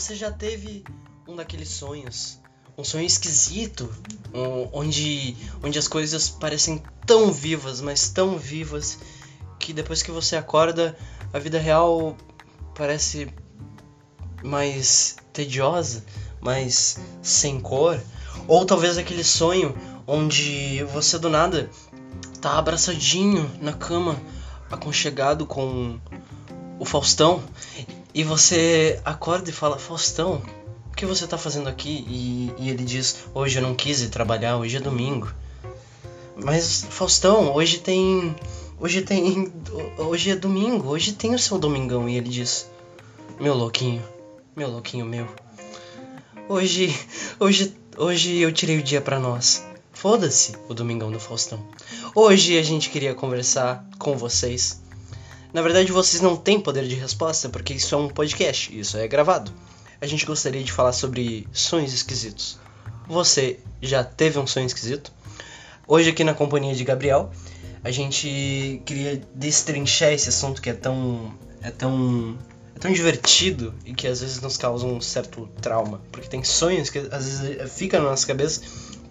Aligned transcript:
você 0.00 0.16
já 0.16 0.30
teve 0.30 0.82
um 1.28 1.36
daqueles 1.36 1.68
sonhos, 1.68 2.40
um 2.76 2.82
sonho 2.82 3.04
esquisito, 3.04 3.92
um- 4.32 4.68
onde, 4.72 5.36
onde 5.62 5.78
as 5.78 5.86
coisas 5.86 6.30
parecem 6.30 6.82
tão 7.06 7.30
vivas, 7.30 7.80
mas 7.82 8.08
tão 8.08 8.38
vivas, 8.38 8.98
que 9.58 9.74
depois 9.74 10.02
que 10.02 10.10
você 10.10 10.36
acorda, 10.36 10.96
a 11.34 11.38
vida 11.38 11.58
real 11.58 12.16
parece 12.74 13.28
mais 14.42 15.16
tediosa, 15.34 16.02
mais 16.40 16.98
sem 17.22 17.60
cor? 17.60 18.00
Ou 18.48 18.64
talvez 18.64 18.96
aquele 18.96 19.22
sonho 19.22 19.76
onde 20.06 20.82
você 20.84 21.18
do 21.18 21.28
nada 21.28 21.68
tá 22.40 22.56
abraçadinho 22.58 23.50
na 23.60 23.74
cama, 23.74 24.18
aconchegado 24.70 25.44
com 25.44 26.00
o 26.78 26.86
Faustão, 26.86 27.42
e 28.14 28.24
você 28.24 29.00
acorda 29.04 29.50
e 29.50 29.52
fala: 29.52 29.78
Faustão, 29.78 30.42
o 30.90 30.96
que 30.96 31.06
você 31.06 31.26
tá 31.26 31.38
fazendo 31.38 31.68
aqui? 31.68 32.04
E, 32.08 32.52
e 32.58 32.70
ele 32.70 32.84
diz: 32.84 33.24
Hoje 33.34 33.58
eu 33.58 33.62
não 33.62 33.74
quis 33.74 34.00
ir 34.02 34.08
trabalhar, 34.08 34.56
hoje 34.56 34.76
é 34.76 34.80
domingo. 34.80 35.32
Mas, 36.36 36.86
Faustão, 36.90 37.54
hoje 37.54 37.78
tem. 37.78 38.34
Hoje 38.78 39.02
tem. 39.02 39.52
Hoje 39.98 40.30
é 40.30 40.36
domingo, 40.36 40.88
hoje 40.88 41.12
tem 41.12 41.34
o 41.34 41.38
seu 41.38 41.58
domingão. 41.58 42.08
E 42.08 42.16
ele 42.16 42.28
diz: 42.28 42.68
Meu 43.38 43.54
louquinho, 43.54 44.02
meu 44.56 44.70
louquinho 44.70 45.06
meu. 45.06 45.28
Hoje. 46.48 46.94
Hoje. 47.38 47.74
Hoje 47.96 48.38
eu 48.38 48.50
tirei 48.50 48.78
o 48.78 48.82
dia 48.82 49.00
pra 49.00 49.18
nós. 49.18 49.66
Foda-se 49.92 50.56
o 50.68 50.72
domingão 50.72 51.12
do 51.12 51.20
Faustão. 51.20 51.62
Hoje 52.14 52.56
a 52.56 52.62
gente 52.62 52.88
queria 52.88 53.14
conversar 53.14 53.84
com 53.98 54.16
vocês. 54.16 54.80
Na 55.52 55.62
verdade, 55.62 55.90
vocês 55.90 56.22
não 56.22 56.36
têm 56.36 56.60
poder 56.60 56.86
de 56.86 56.94
resposta 56.94 57.48
porque 57.48 57.74
isso 57.74 57.94
é 57.94 57.98
um 57.98 58.08
podcast, 58.08 58.78
isso 58.78 58.96
é 58.96 59.08
gravado. 59.08 59.52
A 60.00 60.06
gente 60.06 60.24
gostaria 60.24 60.62
de 60.62 60.72
falar 60.72 60.92
sobre 60.92 61.46
sonhos 61.52 61.92
esquisitos. 61.92 62.58
Você 63.08 63.58
já 63.82 64.04
teve 64.04 64.38
um 64.38 64.46
sonho 64.46 64.66
esquisito? 64.66 65.12
Hoje 65.88 66.10
aqui 66.10 66.22
na 66.22 66.34
companhia 66.34 66.74
de 66.74 66.84
Gabriel, 66.84 67.32
a 67.82 67.90
gente 67.90 68.80
queria 68.86 69.20
destrinchar 69.34 70.12
esse 70.12 70.28
assunto 70.28 70.62
que 70.62 70.70
é 70.70 70.74
tão 70.74 71.34
é 71.60 71.70
tão 71.70 72.38
é 72.76 72.78
tão 72.78 72.92
divertido 72.92 73.74
e 73.84 73.92
que 73.92 74.06
às 74.06 74.20
vezes 74.20 74.40
nos 74.40 74.56
causa 74.56 74.86
um 74.86 75.00
certo 75.00 75.48
trauma, 75.60 76.00
porque 76.12 76.28
tem 76.28 76.44
sonhos 76.44 76.88
que 76.88 77.00
às 77.10 77.24
vezes 77.24 77.72
ficam 77.72 78.00
na 78.00 78.10
nossa 78.10 78.26
cabeça 78.26 78.62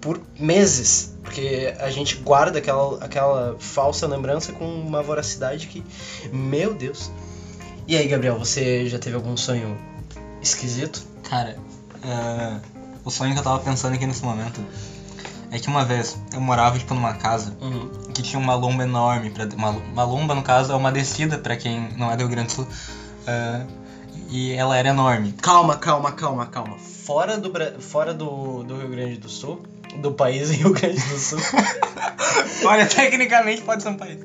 por 0.01 0.19
meses, 0.39 1.13
porque 1.23 1.73
a 1.79 1.89
gente 1.89 2.15
guarda 2.17 2.59
aquela, 2.59 3.03
aquela 3.03 3.55
falsa 3.59 4.07
lembrança 4.07 4.53
com 4.53 4.65
uma 4.65 5.01
voracidade 5.03 5.67
que, 5.67 5.83
meu 6.31 6.73
Deus. 6.73 7.11
E 7.87 7.97
aí, 7.97 8.07
Gabriel, 8.07 8.37
você 8.37 8.87
já 8.87 8.97
teve 8.99 9.15
algum 9.15 9.35
sonho 9.35 9.77
esquisito? 10.41 11.03
Cara, 11.23 11.57
é, 12.03 12.59
o 13.03 13.11
sonho 13.11 13.33
que 13.33 13.39
eu 13.39 13.43
tava 13.43 13.59
pensando 13.59 13.93
aqui 13.95 14.05
nesse 14.05 14.23
momento 14.23 14.61
é 15.51 15.57
que 15.59 15.67
uma 15.67 15.83
vez 15.83 16.17
eu 16.33 16.39
morava 16.39 16.77
tipo 16.77 16.93
numa 16.93 17.13
casa 17.13 17.57
Uhum. 17.59 17.89
que 18.13 18.21
tinha 18.21 18.39
uma 18.39 18.53
lomba 18.55 18.83
enorme, 18.83 19.31
pra, 19.31 19.45
uma, 19.55 19.71
uma 19.71 20.03
lomba 20.03 20.35
no 20.35 20.43
caso 20.43 20.71
é 20.71 20.75
uma 20.75 20.91
descida 20.91 21.37
pra 21.39 21.57
quem 21.57 21.89
não 21.97 22.11
é 22.11 22.15
do 22.15 22.19
Rio 22.19 22.29
Grande 22.29 22.47
do 22.49 22.53
Sul, 22.53 22.67
é, 23.25 23.65
e 24.29 24.53
ela 24.53 24.77
era 24.77 24.89
enorme. 24.89 25.33
Calma, 25.33 25.75
calma, 25.75 26.11
calma, 26.11 26.45
calma. 26.45 26.77
Fora 26.77 27.37
do, 27.37 27.51
fora 27.81 28.13
do, 28.13 28.63
do 28.63 28.77
Rio 28.77 28.89
Grande 28.89 29.17
do 29.17 29.27
Sul, 29.27 29.63
do 29.97 30.11
país 30.13 30.49
Rio 30.51 30.71
Grande 30.73 30.99
do 31.01 31.17
Sul. 31.19 31.39
Olha, 32.65 32.85
tecnicamente 32.85 33.61
pode 33.61 33.81
ser 33.83 33.89
um 33.89 33.95
país. 33.97 34.19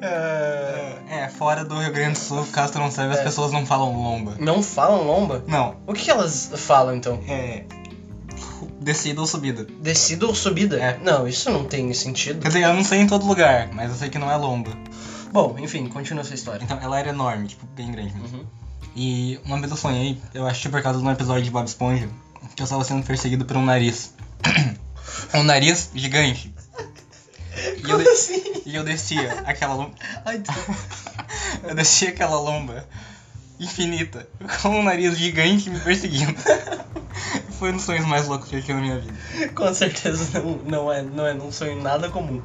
é, 0.00 0.96
É, 1.08 1.28
fora 1.28 1.64
do 1.64 1.78
Rio 1.78 1.92
Grande 1.92 2.12
do 2.12 2.18
Sul, 2.18 2.46
caso 2.52 2.72
tu 2.72 2.78
não 2.78 2.90
saiba, 2.90 3.12
as 3.14 3.20
É. 3.20 3.24
pessoas 3.24 3.52
não 3.52 3.66
falam 3.66 3.92
lomba. 3.94 4.36
não 4.38 4.62
falam 4.62 5.04
lomba? 5.06 5.44
Não, 5.46 5.76
O 5.86 5.92
que, 5.92 6.04
que 6.04 6.10
elas 6.10 6.50
falam 6.56 6.94
então? 6.96 7.20
é 7.28 7.64
descida 8.80 9.20
ou 9.20 9.26
subida. 9.26 9.66
Descida 9.80 10.26
ou 10.26 10.34
subida? 10.34 10.76
É. 10.80 10.98
Não, 11.02 11.26
isso 11.28 11.50
não 11.50 11.64
tem 11.64 11.92
sentido. 11.94 12.40
Quer 12.40 12.48
dizer, 12.48 12.62
eu 12.64 12.74
não 12.74 12.84
sei 12.84 13.00
em 13.00 13.06
todo 13.06 13.26
lugar, 13.26 13.68
mas 13.72 13.90
eu 13.90 13.96
sei 13.96 14.08
que 14.08 14.18
não 14.18 14.30
é 14.30 14.36
lomba. 14.36 14.70
Bom, 15.32 15.56
enfim, 15.58 15.86
continua 15.88 16.22
essa 16.22 16.34
história. 16.34 16.62
Então, 16.62 16.78
ela 16.80 16.98
era 16.98 17.08
enorme, 17.10 17.48
tipo, 17.48 17.66
bem 17.74 17.90
grande 17.90 18.14
mesmo. 18.14 18.38
Uhum. 18.38 18.44
E 18.94 19.40
uma 19.44 19.58
vez 19.58 19.70
eu 19.70 19.76
sonhei, 19.76 20.18
eu 20.32 20.46
acho 20.46 20.62
que 20.62 20.68
por 20.68 20.80
causa 20.80 21.00
de 21.00 21.04
um 21.04 21.10
episódio 21.10 21.42
de 21.42 21.50
Bob 21.50 21.66
Esponja, 21.66 22.08
que 22.54 22.62
eu 22.62 22.64
estava 22.64 22.84
sendo 22.84 23.04
perseguido 23.04 23.44
por 23.44 23.56
um 23.56 23.64
nariz. 23.64 24.14
um 25.34 25.42
nariz 25.42 25.90
gigante. 25.94 26.52
E 27.84 27.88
eu, 27.90 27.98
de- 27.98 28.08
assim? 28.08 28.42
e 28.66 28.74
eu 28.74 28.82
descia 28.82 29.42
aquela 29.46 29.74
lomba. 29.74 29.94
Eu 31.62 31.74
descia 31.74 32.08
aquela 32.08 32.38
lomba 32.40 32.86
infinita, 33.60 34.28
com 34.60 34.70
um 34.70 34.82
nariz 34.82 35.16
gigante 35.16 35.70
me 35.70 35.78
perseguindo. 35.78 36.34
Foi 37.58 37.70
um 37.70 37.76
dos 37.76 37.84
sonhos 37.84 38.04
mais 38.06 38.26
loucos 38.26 38.48
que 38.48 38.56
eu 38.56 38.60
tive 38.60 38.72
na 38.74 38.80
minha 38.80 38.98
vida. 38.98 39.14
Com 39.54 39.72
certeza 39.72 40.40
não, 40.40 40.56
não, 40.64 40.92
é, 40.92 41.02
não 41.02 41.26
é 41.26 41.34
um 41.34 41.52
sonho 41.52 41.80
nada 41.80 42.08
comum. 42.08 42.42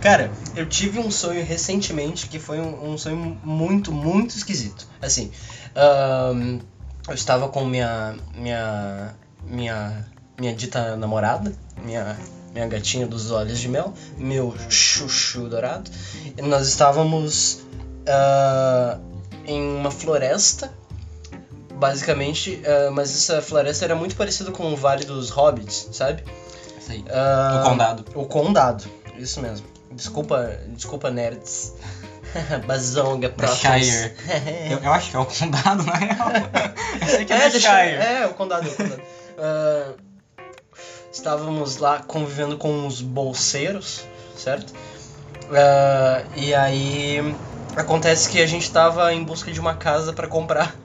Cara, 0.00 0.30
eu 0.54 0.68
tive 0.68 0.98
um 0.98 1.10
sonho 1.10 1.44
recentemente 1.44 2.26
que 2.28 2.38
foi 2.38 2.60
um, 2.60 2.92
um 2.92 2.98
sonho 2.98 3.16
muito, 3.42 3.90
muito 3.92 4.36
esquisito. 4.36 4.86
Assim, 5.00 5.32
ahn, 5.74 6.60
eu 7.08 7.14
estava 7.14 7.48
com 7.48 7.64
minha, 7.64 8.14
minha, 8.34 9.14
minha, 9.44 10.06
minha 10.42 10.52
dita 10.52 10.96
namorada, 10.96 11.54
minha, 11.84 12.16
minha 12.52 12.66
gatinha 12.66 13.06
dos 13.06 13.30
olhos 13.30 13.60
de 13.60 13.68
mel, 13.68 13.94
meu 14.18 14.52
chuchu 14.68 15.48
dourado. 15.48 15.88
E 16.36 16.42
nós 16.42 16.66
estávamos 16.66 17.60
ah, 18.08 18.98
em 19.46 19.62
uma 19.76 19.92
floresta, 19.92 20.72
basicamente, 21.74 22.60
ah, 22.66 22.90
mas 22.90 23.14
essa 23.14 23.40
floresta 23.40 23.84
era 23.84 23.94
muito 23.94 24.16
parecida 24.16 24.50
com 24.50 24.72
o 24.72 24.76
Vale 24.76 25.04
dos 25.04 25.30
Hobbits, 25.30 25.90
sabe? 25.92 26.24
Isso 26.80 26.90
aí. 26.90 27.04
Ah, 27.08 27.60
O 27.62 27.68
condado. 27.68 28.04
o 28.16 28.24
condado, 28.26 28.84
isso 29.16 29.40
mesmo. 29.40 29.64
Desculpa, 29.92 30.58
desculpa 30.68 31.08
nerds. 31.08 31.72
Bazonga 32.66 33.28
Prophets. 33.28 33.86
Shire. 33.86 34.14
Eu, 34.72 34.78
eu 34.78 34.92
acho 34.92 35.10
que 35.10 35.16
é 35.16 35.20
o 35.20 35.26
condado, 35.26 35.84
na 35.84 35.92
real. 35.94 36.28
É, 37.02 37.22
É, 37.22 37.50
deixa- 37.50 37.60
Shire. 37.60 37.94
é, 37.96 38.26
o 38.26 38.34
condado, 38.34 38.66
é 38.66 38.70
o 38.72 38.74
condado. 38.74 39.02
Ah, 39.38 39.92
estávamos 41.12 41.76
lá 41.76 42.00
convivendo 42.00 42.56
com 42.56 42.86
os 42.86 43.02
bolseiros, 43.02 44.04
certo? 44.36 44.72
Ah, 45.52 46.24
e 46.34 46.54
aí 46.54 47.34
acontece 47.76 48.28
que 48.28 48.40
a 48.40 48.46
gente 48.46 48.62
estava 48.62 49.12
em 49.12 49.22
busca 49.22 49.52
de 49.52 49.60
uma 49.60 49.74
casa 49.74 50.12
para 50.12 50.26
comprar. 50.26 50.74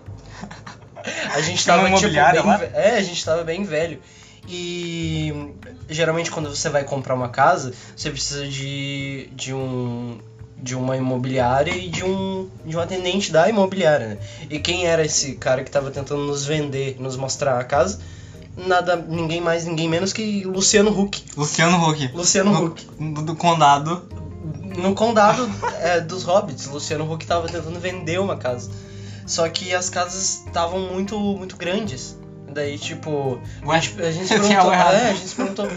A 1.34 1.40
gente 1.40 1.64
Tinha 1.64 1.76
uma 1.76 1.84
tava 1.84 1.96
tipo, 1.96 2.08
imobiliária 2.10 2.44
bem, 2.44 2.70
é, 2.74 2.98
a 2.98 3.02
gente 3.02 3.24
tava 3.24 3.42
bem 3.44 3.64
velho. 3.64 4.02
E 4.46 5.54
geralmente 5.88 6.30
quando 6.30 6.54
você 6.54 6.70
vai 6.70 6.84
comprar 6.84 7.16
uma 7.16 7.30
casa, 7.30 7.74
você 7.96 8.10
precisa 8.10 8.46
de, 8.46 9.30
de 9.34 9.54
um 9.54 10.20
de 10.58 10.76
uma 10.76 10.98
imobiliária 10.98 11.72
e 11.72 11.88
de 11.88 12.04
um 12.04 12.50
de 12.66 12.76
um 12.76 12.80
atendente 12.80 13.32
da 13.32 13.48
imobiliária, 13.48 14.08
né? 14.08 14.18
E 14.50 14.60
quem 14.60 14.86
era 14.86 15.06
esse 15.06 15.36
cara 15.36 15.64
que 15.64 15.72
tava 15.72 15.92
tentando 15.92 16.24
nos 16.24 16.46
vender, 16.46 16.98
nos 17.00 17.16
mostrar 17.16 17.58
a 17.58 17.64
casa? 17.64 18.02
Nada, 18.58 18.96
ninguém 18.96 19.40
mais, 19.40 19.66
ninguém 19.66 19.88
menos 19.88 20.12
que 20.12 20.44
Luciano 20.44 20.90
Huck. 20.90 21.24
Luciano 21.38 21.78
Huck. 21.90 22.10
Luciano 22.14 22.52
No- 22.52 22.66
Huck. 22.66 22.86
Do, 23.00 23.22
do 23.22 23.36
condado. 23.36 24.08
No 24.78 24.94
condado 24.94 25.50
é, 25.82 26.00
dos 26.02 26.24
hobbits, 26.24 26.66
Luciano 26.68 27.12
Huck 27.12 27.26
tava 27.26 27.48
tentando 27.48 27.80
vender 27.80 28.20
uma 28.20 28.36
casa. 28.36 28.70
Só 29.26 29.48
que 29.50 29.74
as 29.74 29.90
casas 29.90 30.44
estavam 30.46 30.80
muito, 30.80 31.20
muito 31.20 31.56
grandes. 31.58 32.18
Daí, 32.54 32.78
tipo, 32.78 33.40
Ué, 33.66 33.78
a 33.78 33.80
gente, 33.80 34.02
a 34.34 34.40
perguntou, 34.40 34.74
é, 34.74 35.10
a 35.10 35.14
gente 35.14 35.28
se 35.28 35.36
perguntou 35.36 35.68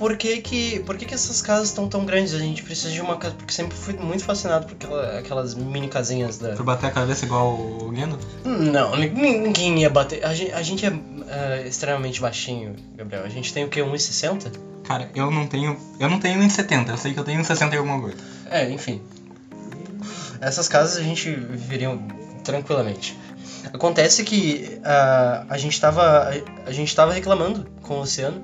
por 0.00 0.16
que 0.16 0.40
que, 0.40 0.80
por 0.80 0.96
que 0.96 1.04
que 1.04 1.12
essas 1.14 1.42
casas 1.42 1.68
estão 1.68 1.86
tão 1.86 2.04
grandes? 2.06 2.32
A 2.32 2.38
gente 2.38 2.62
precisa 2.62 2.90
de 2.90 3.00
uma 3.02 3.16
casa, 3.18 3.34
porque 3.34 3.52
sempre 3.52 3.76
fui 3.76 3.92
muito 3.94 4.24
fascinado 4.24 4.64
por 4.66 4.72
aquela- 4.74 5.18
aquelas 5.18 5.54
mini 5.54 5.88
casinhas 5.88 6.38
da... 6.38 6.54
Pra 6.54 6.64
bater 6.64 6.86
a 6.86 6.90
cabeça 6.90 7.26
igual 7.26 7.52
o 7.54 7.90
Guindo? 7.90 8.18
Não, 8.44 8.96
ni- 8.96 9.10
ninguém 9.10 9.80
ia 9.82 9.90
bater. 9.90 10.24
A 10.24 10.32
gente, 10.34 10.52
a 10.52 10.62
gente 10.62 10.86
é, 10.86 10.92
é, 11.28 11.68
extremamente 11.68 12.18
baixinho, 12.20 12.74
Gabriel. 12.96 13.24
A 13.24 13.28
gente 13.28 13.52
tem 13.52 13.62
o 13.64 13.68
quê? 13.68 13.80
1,60? 13.80 14.50
Cara, 14.84 15.10
eu 15.14 15.30
não 15.30 15.46
tenho. 15.46 15.76
Eu 16.00 16.08
não 16.08 16.18
tenho 16.18 16.40
1,70, 16.40 16.88
eu 16.88 16.96
sei 16.96 17.12
que 17.12 17.20
eu 17.20 17.24
tenho 17.24 17.40
1,60 17.42 17.74
e 17.74 17.76
alguma 17.76 18.00
coisa. 18.00 18.16
É, 18.50 18.68
enfim. 18.70 19.02
Essas 20.40 20.66
casas 20.66 20.96
a 20.96 21.02
gente 21.02 21.30
viveria 21.30 21.96
tranquilamente. 22.42 23.16
Acontece 23.72 24.24
que 24.24 24.80
ah, 24.82 25.44
a 25.48 25.58
gente 25.58 25.78
tava 25.80 26.30
a 26.66 26.72
gente 26.72 26.96
tava 26.96 27.12
reclamando 27.12 27.66
com 27.82 27.96
o 27.96 28.00
Luciano. 28.00 28.42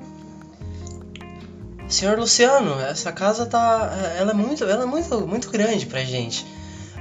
Senhor 1.88 2.18
Luciano, 2.18 2.80
essa 2.80 3.12
casa 3.12 3.46
tá 3.46 3.90
ela 4.18 4.32
é 4.32 4.34
muito 4.34 4.64
ela 4.64 4.82
é 4.82 4.86
muito 4.86 5.26
muito 5.26 5.50
grande 5.50 5.86
pra 5.86 6.02
gente. 6.04 6.44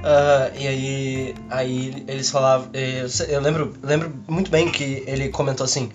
Ah, 0.02 0.50
e 0.54 0.66
aí 0.68 1.34
aí 1.50 2.04
eles 2.06 2.30
falavam 2.30 2.68
eu, 2.72 3.08
se- 3.08 3.30
eu 3.30 3.40
lembro 3.40 3.74
lembro 3.82 4.14
muito 4.28 4.50
bem 4.50 4.70
que 4.70 5.02
ele 5.06 5.28
comentou 5.30 5.64
assim 5.64 5.90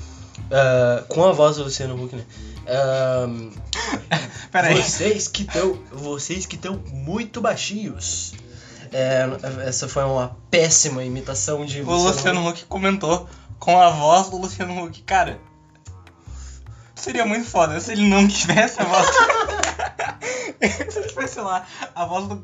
ah, 0.51 1.03
com 1.07 1.23
a 1.25 1.31
voz 1.31 1.55
do 1.57 1.63
Luciano 1.63 2.01
Huck, 2.03 2.15
né? 2.15 2.23
Aí. 4.53 4.81
vocês 4.81 5.27
que 5.27 5.43
estão, 5.43 5.79
vocês 5.91 6.45
que 6.45 6.55
estão 6.55 6.81
muito 6.91 7.39
baixinhos. 7.41 8.33
É, 8.93 9.25
essa 9.65 9.87
foi 9.87 10.03
uma 10.03 10.35
péssima 10.51 11.03
imitação 11.03 11.65
de 11.65 11.81
O 11.81 11.85
Luciano 11.95 12.45
Huck 12.47 12.65
comentou 12.65 13.27
com 13.57 13.79
a 13.79 13.89
voz 13.89 14.29
do 14.29 14.37
Luciano 14.37 14.83
Huck. 14.83 15.01
Cara, 15.03 15.39
seria 17.01 17.25
muito 17.25 17.49
foda 17.49 17.79
se 17.79 17.91
ele 17.91 18.07
não 18.07 18.27
tivesse 18.27 18.79
a 18.79 18.85
voz. 18.85 19.07
se 20.91 20.99
ele 20.99 21.07
tivesse 21.07 21.39
lá, 21.39 21.65
a 21.95 22.05
voz 22.05 22.27
do. 22.27 22.41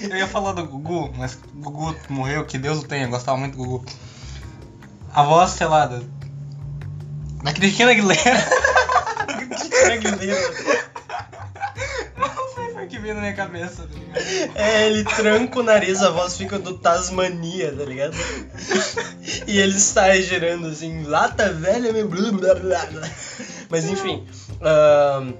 Eu 0.00 0.16
ia 0.16 0.26
falar 0.26 0.52
do 0.52 0.66
Gugu, 0.66 1.12
mas 1.16 1.38
Gugu 1.54 1.94
morreu, 2.08 2.46
que 2.46 2.56
Deus 2.56 2.78
o 2.78 2.88
tenha, 2.88 3.04
eu 3.04 3.10
gostava 3.10 3.36
muito 3.36 3.56
do 3.56 3.64
Gugu. 3.64 3.84
A 5.12 5.22
voz, 5.22 5.50
sei 5.50 5.66
lá, 5.66 5.84
da, 5.84 6.00
da 7.42 7.52
Cristina 7.52 7.90
Aguilera. 7.90 8.20
Cristina 9.28 9.92
Aguilera. 9.92 10.54
Não 12.16 12.54
sei 12.54 12.68
por 12.72 12.86
que 12.86 12.98
veio 12.98 13.14
na 13.14 13.20
minha 13.20 13.34
cabeça, 13.34 13.82
tá 13.82 13.94
ligado? 13.94 14.56
É, 14.56 14.86
ele 14.86 15.04
tranca 15.04 15.60
o 15.60 15.62
nariz, 15.62 16.02
a 16.02 16.10
voz 16.10 16.36
fica 16.36 16.58
do 16.58 16.78
Tasmania, 16.78 17.72
tá 17.76 17.84
ligado? 17.84 18.16
E 19.46 19.58
ele 19.58 19.78
sai 19.78 20.22
girando 20.22 20.68
assim, 20.68 21.04
lata 21.04 21.52
velha, 21.52 21.92
blá, 21.92 22.32
blá, 22.32 22.54
blá, 22.54 22.86
blá. 22.86 23.10
Mas 23.74 23.84
enfim. 23.90 24.24
ahn, 24.60 25.32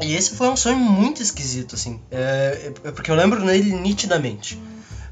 e 0.00 0.14
esse 0.14 0.34
foi 0.34 0.48
um 0.48 0.56
sonho 0.56 0.76
muito 0.76 1.22
esquisito, 1.22 1.74
assim. 1.74 2.00
É, 2.10 2.72
é 2.84 2.90
porque 2.92 3.10
eu 3.10 3.14
lembro 3.14 3.44
nele 3.44 3.72
nitidamente. 3.72 4.58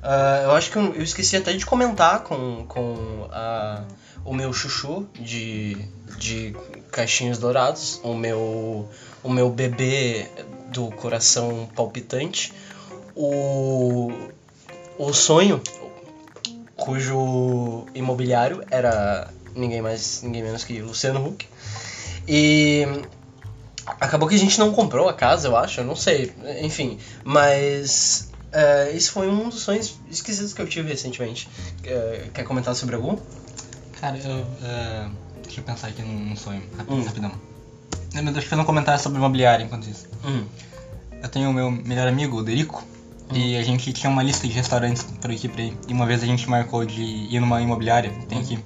Ah, 0.02 0.42
eu 0.44 0.52
acho 0.52 0.70
que 0.70 0.76
eu, 0.76 0.94
eu 0.94 1.02
esqueci 1.02 1.36
até 1.36 1.52
de 1.52 1.64
comentar 1.66 2.20
com, 2.20 2.64
com 2.68 3.26
a- 3.32 3.82
o 4.24 4.32
meu 4.34 4.52
chuchu 4.52 5.06
de, 5.14 5.76
de 6.18 6.54
caixinhos 6.92 7.38
dourados, 7.38 8.00
o 8.04 8.14
meu, 8.14 8.88
o 9.22 9.28
meu 9.30 9.48
bebê 9.50 10.28
do 10.72 10.90
coração 10.92 11.68
palpitante, 11.74 12.54
o, 13.16 14.12
o 14.98 15.12
sonho 15.12 15.60
cujo 16.76 17.86
imobiliário 17.94 18.62
era 18.70 19.28
ninguém 19.54 19.82
mais, 19.82 20.22
ninguém 20.22 20.42
menos 20.42 20.64
que 20.64 20.80
Luciano 20.80 21.26
Huck. 21.26 21.46
E 22.28 22.86
acabou 24.00 24.28
que 24.28 24.34
a 24.34 24.38
gente 24.38 24.58
não 24.58 24.72
comprou 24.72 25.08
a 25.08 25.14
casa, 25.14 25.48
eu 25.48 25.56
acho, 25.56 25.80
eu 25.80 25.84
não 25.84 25.96
sei, 25.96 26.32
enfim, 26.60 26.98
mas 27.24 28.30
esse 28.92 29.10
foi 29.10 29.28
um 29.28 29.48
dos 29.48 29.62
sonhos 29.62 29.98
esquisitos 30.10 30.52
que 30.52 30.60
eu 30.60 30.68
tive 30.68 30.88
recentemente. 30.90 31.48
É, 31.84 32.28
quer 32.34 32.44
comentar 32.44 32.74
sobre 32.74 32.94
algum? 32.96 33.16
Cara, 34.00 34.16
eu. 34.18 34.46
é, 34.62 35.08
deixa 35.42 35.60
eu 35.60 35.64
pensar 35.64 35.88
aqui 35.88 36.02
num, 36.02 36.36
sonho. 36.36 36.62
Rapidão, 36.76 36.98
Hum. 36.98 37.04
rapidão. 37.04 37.32
Deixa 38.12 38.38
eu 38.38 38.42
fazer 38.42 38.62
um 38.62 38.64
comentário 38.64 39.02
sobre 39.02 39.18
imobiliário 39.18 39.64
enquanto 39.64 39.88
isso. 39.88 40.06
Hum. 40.24 40.44
Eu 41.22 41.28
tenho 41.28 41.50
o 41.50 41.52
meu 41.52 41.70
melhor 41.70 42.06
amigo, 42.06 42.36
o 42.38 42.42
Derico, 42.42 42.84
e 43.32 43.56
a 43.56 43.62
gente 43.62 43.92
tinha 43.92 44.08
uma 44.10 44.22
lista 44.22 44.46
de 44.46 44.52
restaurantes 44.52 45.02
por 45.02 45.30
aqui 45.30 45.48
pra 45.48 45.62
ir. 45.62 45.76
E 45.88 45.92
uma 45.92 46.06
vez 46.06 46.22
a 46.22 46.26
gente 46.26 46.48
marcou 46.48 46.84
de 46.84 47.02
ir 47.02 47.40
numa 47.40 47.60
imobiliária, 47.60 48.12
tem 48.28 48.42
que 48.42 48.54
ir, 48.54 48.64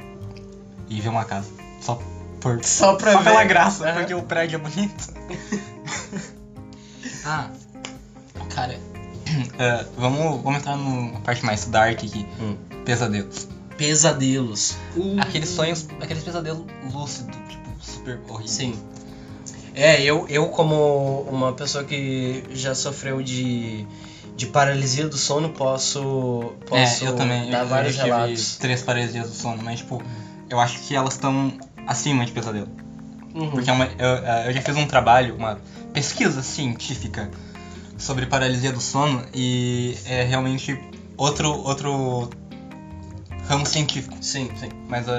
e 0.89 1.01
ver 1.01 1.09
uma 1.09 1.25
casa. 1.25 1.49
Só 1.81 1.99
por. 2.43 2.65
Só 2.65 2.95
pra 2.97 3.13
Só 3.13 3.19
ver. 3.19 3.25
pela 3.25 3.45
graça, 3.45 3.89
Aham. 3.89 3.99
porque 3.99 4.15
o 4.15 4.23
prédio 4.23 4.57
é 4.57 4.59
bonito. 4.59 5.15
ah, 7.25 7.49
cara, 8.55 8.79
é, 9.59 9.85
vamos, 9.97 10.43
vamos 10.43 10.61
entrar 10.61 10.77
numa 10.77 11.21
parte 11.21 11.45
mais 11.45 11.65
dark 11.67 11.99
aqui. 11.99 12.27
Hum. 12.41 12.57
Pesadelos. 12.85 13.49
Pesadelos. 13.77 14.77
Aqueles 15.21 15.49
sonhos, 15.49 15.87
aqueles 16.01 16.23
pesadelos 16.23 16.67
lúcidos, 16.93 17.37
tipo, 17.49 17.71
super 17.81 18.21
horríveis. 18.29 18.51
Sim. 18.51 18.75
É, 19.75 20.03
eu, 20.03 20.27
eu 20.29 20.49
como 20.49 21.23
uma 21.31 21.53
pessoa 21.55 21.83
que 21.83 22.45
já 22.51 22.75
sofreu 22.75 23.23
de, 23.23 23.87
de 24.37 24.47
paralisia 24.47 25.09
do 25.09 25.17
sono, 25.17 25.49
posso, 25.49 26.53
posso 26.67 27.05
é, 27.05 27.09
eu 27.09 27.17
também. 27.17 27.51
dar 27.51 27.61
eu, 27.61 27.69
vários 27.69 27.97
eu 27.99 28.05
relatos. 28.05 28.57
três 28.57 28.83
paralisias 28.83 29.29
do 29.31 29.35
sono, 29.35 29.63
mas 29.63 29.79
tipo, 29.79 30.03
eu 30.51 30.61
acho 30.61 30.79
que 30.81 30.95
elas 30.95 31.15
estão 31.15 31.55
acima 31.87 32.25
de 32.25 32.33
pesadelo. 32.33 32.69
Uhum. 33.35 33.51
Porque 33.51 33.71
é 33.71 33.73
uma- 33.73 33.87
eu, 33.99 34.09
eh, 34.25 34.45
eu 34.49 34.53
já 34.53 34.61
fiz 34.63 34.77
um 34.77 34.87
trabalho, 34.87 35.35
uma 35.37 35.59
pesquisa 35.93 36.43
científica 36.43 37.31
sobre 37.99 38.27
paralisia 38.27 38.73
do 38.73 38.81
sono 38.81 39.25
e 39.33 39.97
é 40.05 40.23
realmente 40.25 40.79
outro, 41.17 41.51
outro 41.51 42.31
ramo 43.49 43.65
científico. 43.67 44.15
Sim, 44.21 44.51
sim. 44.57 44.69
Mas 44.89 45.07
de 45.07 45.11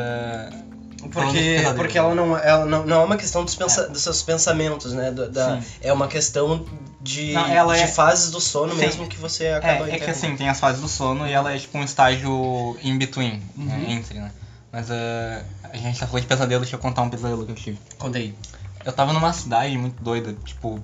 Porque, 1.09 1.55
porque 1.75 1.97
ela, 1.97 2.15
não, 2.15 2.37
ela 2.37 2.65
não, 2.65 2.85
não 2.85 3.01
é 3.01 3.05
uma 3.05 3.17
questão 3.17 3.43
dos, 3.43 3.55
pensa, 3.55 3.87
dos 3.89 4.01
seus 4.01 4.21
pensamentos, 4.23 4.93
né? 4.93 5.11
Da, 5.11 5.59
Sim. 5.59 5.67
é 5.81 5.91
uma 5.91 6.07
questão 6.07 6.65
de, 7.01 7.33
Não, 7.33 7.45
de 7.45 7.51
é- 7.81 7.87
fases 7.87 8.31
do 8.31 8.39
sono 8.39 8.73
Sim. 8.73 8.79
mesmo 8.81 9.07
que 9.07 9.17
você 9.17 9.47
acaba 9.47 9.89
É, 9.89 9.95
é 9.95 9.99
que 9.99 10.09
assim, 10.09 10.35
tem 10.37 10.47
as 10.47 10.59
fases 10.59 10.81
do 10.81 10.87
sono 10.87 11.27
e 11.27 11.31
ela 11.33 11.53
é 11.53 11.57
tipo 11.59 11.77
um 11.77 11.83
estágio 11.83 12.77
in 12.81 12.97
between, 12.97 13.41
né, 13.57 13.75
Uhum. 13.75 13.89
entre, 13.91 14.19
né? 14.19 14.31
Mas 14.73 14.89
eh, 14.89 15.43
a 15.71 15.77
gente 15.77 15.99
tá 15.99 16.07
falando 16.07 16.23
de 16.23 16.27
pesadelo, 16.27 16.61
deixa 16.61 16.75
eu 16.75 16.79
contar 16.79 17.03
um 17.03 17.09
pesadelo 17.09 17.45
que 17.45 17.51
eu 17.51 17.55
tive. 17.55 17.79
Conta 17.99 18.17
aí. 18.17 18.35
Eu 18.83 18.91
tava 18.91 19.13
numa 19.13 19.31
cidade 19.31 19.77
muito 19.77 20.03
doida, 20.03 20.33
tipo. 20.43 20.83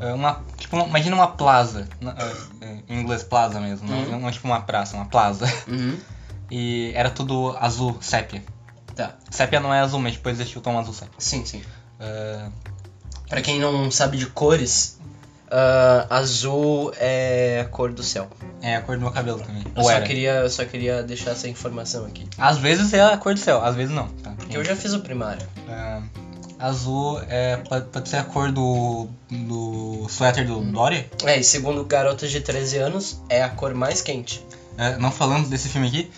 é, 0.00 0.12
Uma, 0.12 0.40
tipo, 0.58 0.74
uma- 0.76 0.86
imagina 0.88 1.14
uma 1.14 1.28
plaza, 1.28 1.88
é, 2.60 2.78
em 2.88 3.00
inglês 3.00 3.22
plaza 3.22 3.60
mesmo, 3.60 3.88
não- 3.88 3.96
Uhum. 4.02 4.20
não, 4.22 4.28
é 4.28 4.32
tipo 4.32 4.48
uma 4.48 4.60
praça, 4.60 4.96
uma 4.96 5.06
plaza. 5.06 5.46
Uhum. 5.68 5.96
E 6.52 6.90
era 6.96 7.08
tudo 7.08 7.56
azul, 7.60 7.96
sépia. 8.00 8.42
Tá. 8.96 9.14
Sépia 9.30 9.60
não 9.60 9.72
é 9.72 9.78
azul, 9.78 10.00
mas 10.00 10.14
depois 10.14 10.34
existe 10.40 10.58
o 10.58 10.60
tom 10.60 10.76
azul 10.76 10.92
sépia. 10.92 11.14
Sim, 11.16 11.46
sim. 11.46 11.62
É, 12.00 12.48
Pra 13.28 13.40
quem 13.40 13.60
não 13.60 13.88
sabe 13.88 14.16
de 14.18 14.26
cores, 14.26 14.98
ah, 15.50 16.06
azul 16.08 16.92
é 16.96 17.60
a 17.66 17.68
cor 17.68 17.92
do 17.92 18.02
céu. 18.02 18.28
é 18.62 18.76
a 18.76 18.82
cor 18.82 18.96
do 18.96 19.02
meu 19.02 19.10
cabelo 19.10 19.40
também. 19.40 19.64
Eu 19.64 19.82
Ou 19.82 19.84
só, 19.84 19.90
era. 19.90 20.06
queria, 20.06 20.34
eu 20.34 20.50
só 20.50 20.64
queria 20.64 21.02
deixar 21.02 21.32
essa 21.32 21.48
informação 21.48 22.06
aqui. 22.06 22.26
Às 22.38 22.58
vezes 22.58 22.92
é 22.92 23.02
a 23.02 23.16
cor 23.16 23.34
do 23.34 23.40
céu, 23.40 23.62
às 23.62 23.74
vezes 23.74 23.94
não. 23.94 24.08
Tá? 24.08 24.30
Porque 24.30 24.56
eu 24.56 24.64
já 24.64 24.76
fiz 24.76 24.92
o 24.92 25.00
primário. 25.00 25.44
É, 25.68 26.00
azul 26.58 27.20
é, 27.28 27.56
pode, 27.56 27.86
pode 27.86 28.08
ser 28.08 28.18
a 28.18 28.24
cor 28.24 28.52
do, 28.52 29.08
do 29.28 30.06
suéter 30.08 30.46
do 30.46 30.60
Dory. 30.60 31.10
É, 31.24 31.38
e 31.38 31.42
segundo 31.42 31.84
garotas 31.84 32.30
de 32.30 32.40
13 32.40 32.78
anos, 32.78 33.20
é 33.28 33.42
a 33.42 33.48
cor 33.48 33.74
mais 33.74 34.00
quente. 34.02 34.44
É, 34.78 34.96
não 34.98 35.10
falando 35.10 35.48
desse 35.48 35.68
filme 35.68 35.88
aqui. 35.88 36.10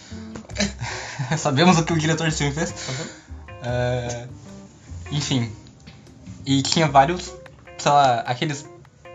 Sabemos 1.38 1.78
o 1.78 1.84
que 1.84 1.92
o 1.92 1.98
diretor 1.98 2.24
desse 2.24 2.38
filme 2.38 2.52
fez. 2.52 2.70
Uhum. 2.70 3.06
É, 3.64 4.26
enfim. 5.10 5.50
E 6.44 6.60
tinha 6.60 6.86
vários, 6.86 7.32
sei 7.78 7.92
lá, 7.92 8.20
aqueles 8.20 8.66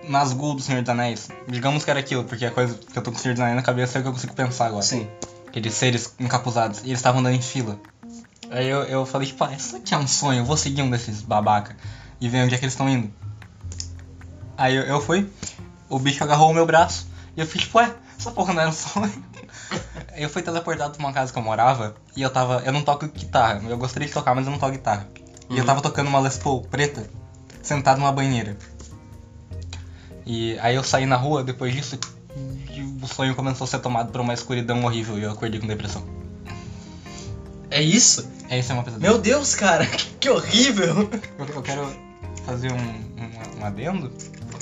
Nazgûl 0.08 0.56
do 0.56 0.62
Senhor 0.62 0.82
dos 0.82 0.90
Anéis. 0.90 1.30
Digamos 1.48 1.84
que 1.84 1.90
era 1.92 2.00
aquilo, 2.00 2.24
porque 2.24 2.46
a 2.46 2.52
coisa 2.52 2.74
que 2.76 2.98
eu 2.98 3.04
tô 3.04 3.12
com 3.12 3.18
o 3.18 3.20
Senhor 3.20 3.34
dos 3.34 3.42
Anéis 3.42 3.56
na 3.56 3.62
cabeça 3.64 3.98
é 3.98 4.00
o 4.00 4.04
que 4.04 4.10
eu 4.10 4.14
consigo 4.14 4.34
pensar 4.34 4.68
agora. 4.68 4.82
Sim. 4.84 5.08
Aqueles 5.48 5.74
seres 5.74 6.14
encapuzados. 6.20 6.80
E 6.80 6.88
eles 6.88 7.00
estavam 7.00 7.20
andando 7.22 7.36
em 7.36 7.42
fila. 7.42 7.80
Aí 8.50 8.68
eu, 8.68 8.84
eu 8.84 9.06
falei, 9.06 9.28
tipo, 9.28 9.44
ah, 9.44 9.54
isso 9.54 9.76
aqui 9.76 9.94
é 9.94 9.98
um 9.98 10.08
sonho, 10.08 10.40
eu 10.40 10.46
vou 10.46 10.56
seguir 10.58 10.82
um 10.82 10.90
desses 10.90 11.22
babaca 11.22 11.76
e 12.22 12.30
ver 12.30 12.44
onde 12.46 12.56
é 12.56 12.58
que 12.58 12.64
eles 12.64 12.74
estão 12.74 12.88
indo. 12.90 13.12
Aí 14.58 14.76
eu, 14.76 14.84
eu 14.84 15.02
fui, 15.02 15.30
o 15.90 16.00
bicho 16.00 16.24
agarrou 16.24 16.50
o 16.50 16.54
meu 16.54 16.66
braço 16.66 17.08
e 17.36 17.42
eu 17.42 17.46
fiz, 17.46 17.64
tipo, 17.64 17.78
ué, 17.78 17.94
essa 18.18 18.32
porra 18.32 18.54
não 18.54 18.62
era 18.62 18.70
um 18.70 18.74
sonho. 18.74 19.24
Aí 20.14 20.24
eu 20.24 20.30
fui 20.30 20.42
teleportado 20.42 20.92
pra 20.96 21.00
uma 21.06 21.14
casa 21.14 21.32
que 21.32 21.38
eu 21.38 21.44
morava 21.44 21.96
e 22.16 22.22
eu 22.22 22.30
tava. 22.30 22.64
Eu 22.66 22.72
não 22.74 22.82
toco 22.82 23.08
guitarra. 23.08 23.62
Eu 23.68 23.78
gostaria 23.78 24.08
de 24.08 24.14
tocar, 24.14 24.34
mas 24.34 24.46
eu 24.46 24.52
não 24.52 24.58
toco 24.60 24.72
guitarra. 24.72 25.08
E 25.50 25.54
eu 25.54 25.60
Uhum. 25.60 25.66
tava 25.66 25.82
tocando 25.82 26.08
uma 26.08 26.20
Les 26.20 26.38
Paul 26.38 26.62
preta, 26.64 27.08
sentado 27.62 28.00
numa 28.00 28.12
banheira. 28.12 28.58
E 30.28 30.60
aí 30.60 30.76
eu 30.76 30.84
saí 30.84 31.06
na 31.06 31.16
rua 31.16 31.42
depois 31.42 31.74
disso 31.74 31.98
e 32.70 32.82
o 33.02 33.08
sonho 33.08 33.34
começou 33.34 33.64
a 33.64 33.68
ser 33.68 33.80
tomado 33.80 34.12
por 34.12 34.20
uma 34.20 34.34
escuridão 34.34 34.84
horrível 34.84 35.18
e 35.18 35.24
eu 35.24 35.32
acordei 35.32 35.58
com 35.58 35.66
depressão. 35.66 36.04
É 37.72 37.82
isso? 37.82 38.30
É 38.50 38.60
isso 38.60 38.72
é 38.74 38.76
uma 38.76 38.84
pesadelo. 38.84 39.14
Meu 39.14 39.22
Deus, 39.22 39.56
cara, 39.56 39.86
que 40.20 40.30
horrível. 40.30 41.10
Eu, 41.40 41.46
eu 41.46 41.62
quero 41.62 41.90
fazer 42.46 42.74
um, 42.74 42.76
um, 42.76 43.62
um 43.62 43.66
adendo 43.66 44.12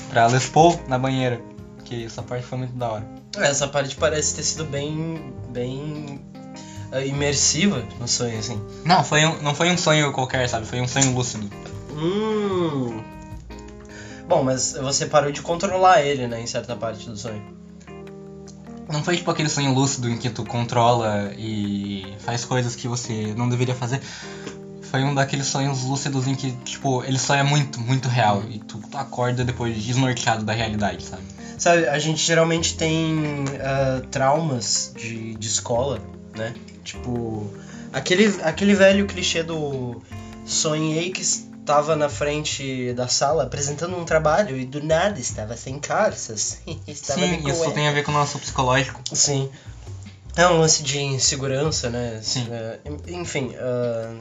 pra 0.08 0.28
Les 0.28 0.46
Paul 0.46 0.80
na 0.86 1.00
banheira. 1.00 1.40
Que 1.84 2.04
essa 2.04 2.22
parte 2.22 2.46
foi 2.46 2.58
muito 2.58 2.74
da 2.74 2.88
hora. 2.88 3.06
Essa 3.36 3.66
parte 3.66 3.96
parece 3.96 4.36
ter 4.36 4.44
sido 4.44 4.64
bem. 4.64 5.32
bem. 5.50 6.20
ah, 6.92 7.00
imersiva 7.00 7.84
no 7.98 8.06
sonho, 8.06 8.38
assim. 8.38 8.60
Não, 8.84 9.02
foi 9.02 9.24
um, 9.24 9.42
não 9.42 9.54
foi 9.54 9.70
um 9.70 9.78
sonho 9.78 10.12
qualquer, 10.12 10.48
sabe? 10.48 10.64
Foi 10.64 10.80
um 10.80 10.88
sonho 10.88 11.12
lúcido. 11.12 11.50
Hum. 11.90 13.15
Bom, 14.28 14.42
mas 14.42 14.72
você 14.72 15.06
parou 15.06 15.30
de 15.30 15.40
controlar 15.40 16.02
ele, 16.02 16.26
né, 16.26 16.40
em 16.40 16.46
certa 16.46 16.74
parte 16.74 17.08
do 17.08 17.16
sonho. 17.16 17.42
Não 18.90 19.02
foi 19.02 19.16
tipo 19.16 19.30
aquele 19.30 19.48
sonho 19.48 19.72
lúcido 19.72 20.08
em 20.08 20.16
que 20.16 20.30
tu 20.30 20.44
controla 20.44 21.32
e 21.36 22.14
faz 22.20 22.44
coisas 22.44 22.74
que 22.74 22.86
você 22.86 23.34
não 23.36 23.48
deveria 23.48 23.74
fazer. 23.74 24.00
Foi 24.82 25.02
um 25.02 25.14
daqueles 25.14 25.46
sonhos 25.46 25.82
lúcidos 25.82 26.26
em 26.28 26.34
que, 26.34 26.52
tipo, 26.64 27.02
ele 27.04 27.18
só 27.18 27.34
é 27.34 27.42
muito, 27.42 27.80
muito 27.80 28.08
real. 28.08 28.42
E 28.48 28.60
tu, 28.60 28.78
tu 28.78 28.96
acorda 28.96 29.44
depois 29.44 29.76
desnorteado 29.82 30.44
da 30.44 30.52
realidade, 30.52 31.04
sabe? 31.04 31.22
Sabe, 31.58 31.88
a 31.88 31.98
gente 31.98 32.24
geralmente 32.24 32.76
tem 32.76 33.44
ah, 33.60 34.02
traumas 34.10 34.92
de, 34.96 35.34
de 35.34 35.48
escola, 35.48 36.00
né? 36.36 36.54
Tipo, 36.84 37.50
aquele, 37.92 38.26
aquele 38.42 38.74
velho 38.74 39.06
clichê 39.06 39.42
do 39.42 40.00
sonhei 40.44 41.10
que 41.10 41.22
estava 41.66 41.96
na 41.96 42.08
frente 42.08 42.92
da 42.92 43.08
sala 43.08 43.42
apresentando 43.42 43.96
um 43.96 44.04
trabalho 44.04 44.56
e 44.56 44.64
do 44.64 44.80
nada 44.82 45.18
estava 45.18 45.56
sem 45.56 45.80
calças. 45.80 46.60
estava 46.86 47.20
de 47.20 47.26
Sim, 47.26 47.48
isso 47.48 47.58
cueca. 47.58 47.74
tem 47.74 47.88
a 47.88 47.92
ver 47.92 48.04
com 48.04 48.12
o 48.12 48.14
nosso 48.14 48.38
psicológico. 48.38 49.02
Sim. 49.12 49.50
É 50.36 50.46
um 50.46 50.60
lance 50.60 50.82
de 50.84 51.00
insegurança, 51.00 51.90
né? 51.90 52.20
Sim. 52.22 52.46
É, 52.52 52.78
enfim, 53.08 53.52
ah, 53.58 54.14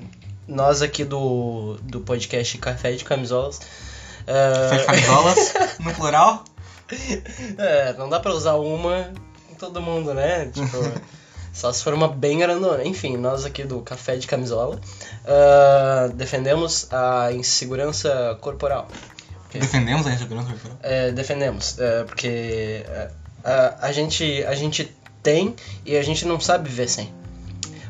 nós 0.47 0.81
aqui 0.81 1.05
do, 1.05 1.77
do 1.83 1.99
podcast 2.01 2.57
Café 2.57 2.93
de 2.93 3.03
Camisolas. 3.03 3.59
ah, 4.27 4.69
Faz 4.69 4.85
camisolas, 4.85 5.53
no 5.79 5.93
plural. 5.93 6.43
é, 7.57 7.93
não 7.93 8.09
dá 8.09 8.19
pra 8.19 8.31
usar 8.33 8.55
uma 8.55 9.11
em 9.51 9.55
todo 9.55 9.81
mundo, 9.81 10.13
né? 10.15 10.47
Tipo, 10.47 10.77
só 11.55 11.71
se 11.71 11.81
for 11.81 11.93
uma 11.93 12.09
bem 12.09 12.39
grandona. 12.39 12.83
Enfim, 12.85 13.15
nós 13.15 13.45
aqui 13.45 13.63
do 13.63 13.79
Café 13.81 14.17
de 14.17 14.27
Camisola 14.27 14.77
ah, 15.25 16.09
defendemos 16.13 16.91
a 16.91 17.31
insegurança 17.31 18.37
corporal. 18.41 18.89
Defendemos 19.53 20.05
a 20.05 20.13
insegurança 20.13 20.49
corporal. 20.49 20.77
É, 20.83 21.11
defendemos, 21.13 21.79
é, 21.79 22.03
porque 22.03 22.83
é, 22.85 23.09
a, 23.41 23.87
a, 23.87 23.91
gente, 23.93 24.43
a 24.43 24.53
gente 24.53 24.93
tem 25.23 25.55
e 25.85 25.95
a 25.95 26.03
gente 26.03 26.25
não 26.25 26.41
sabe 26.41 26.67
viver 26.69 26.89
sem. 26.89 27.09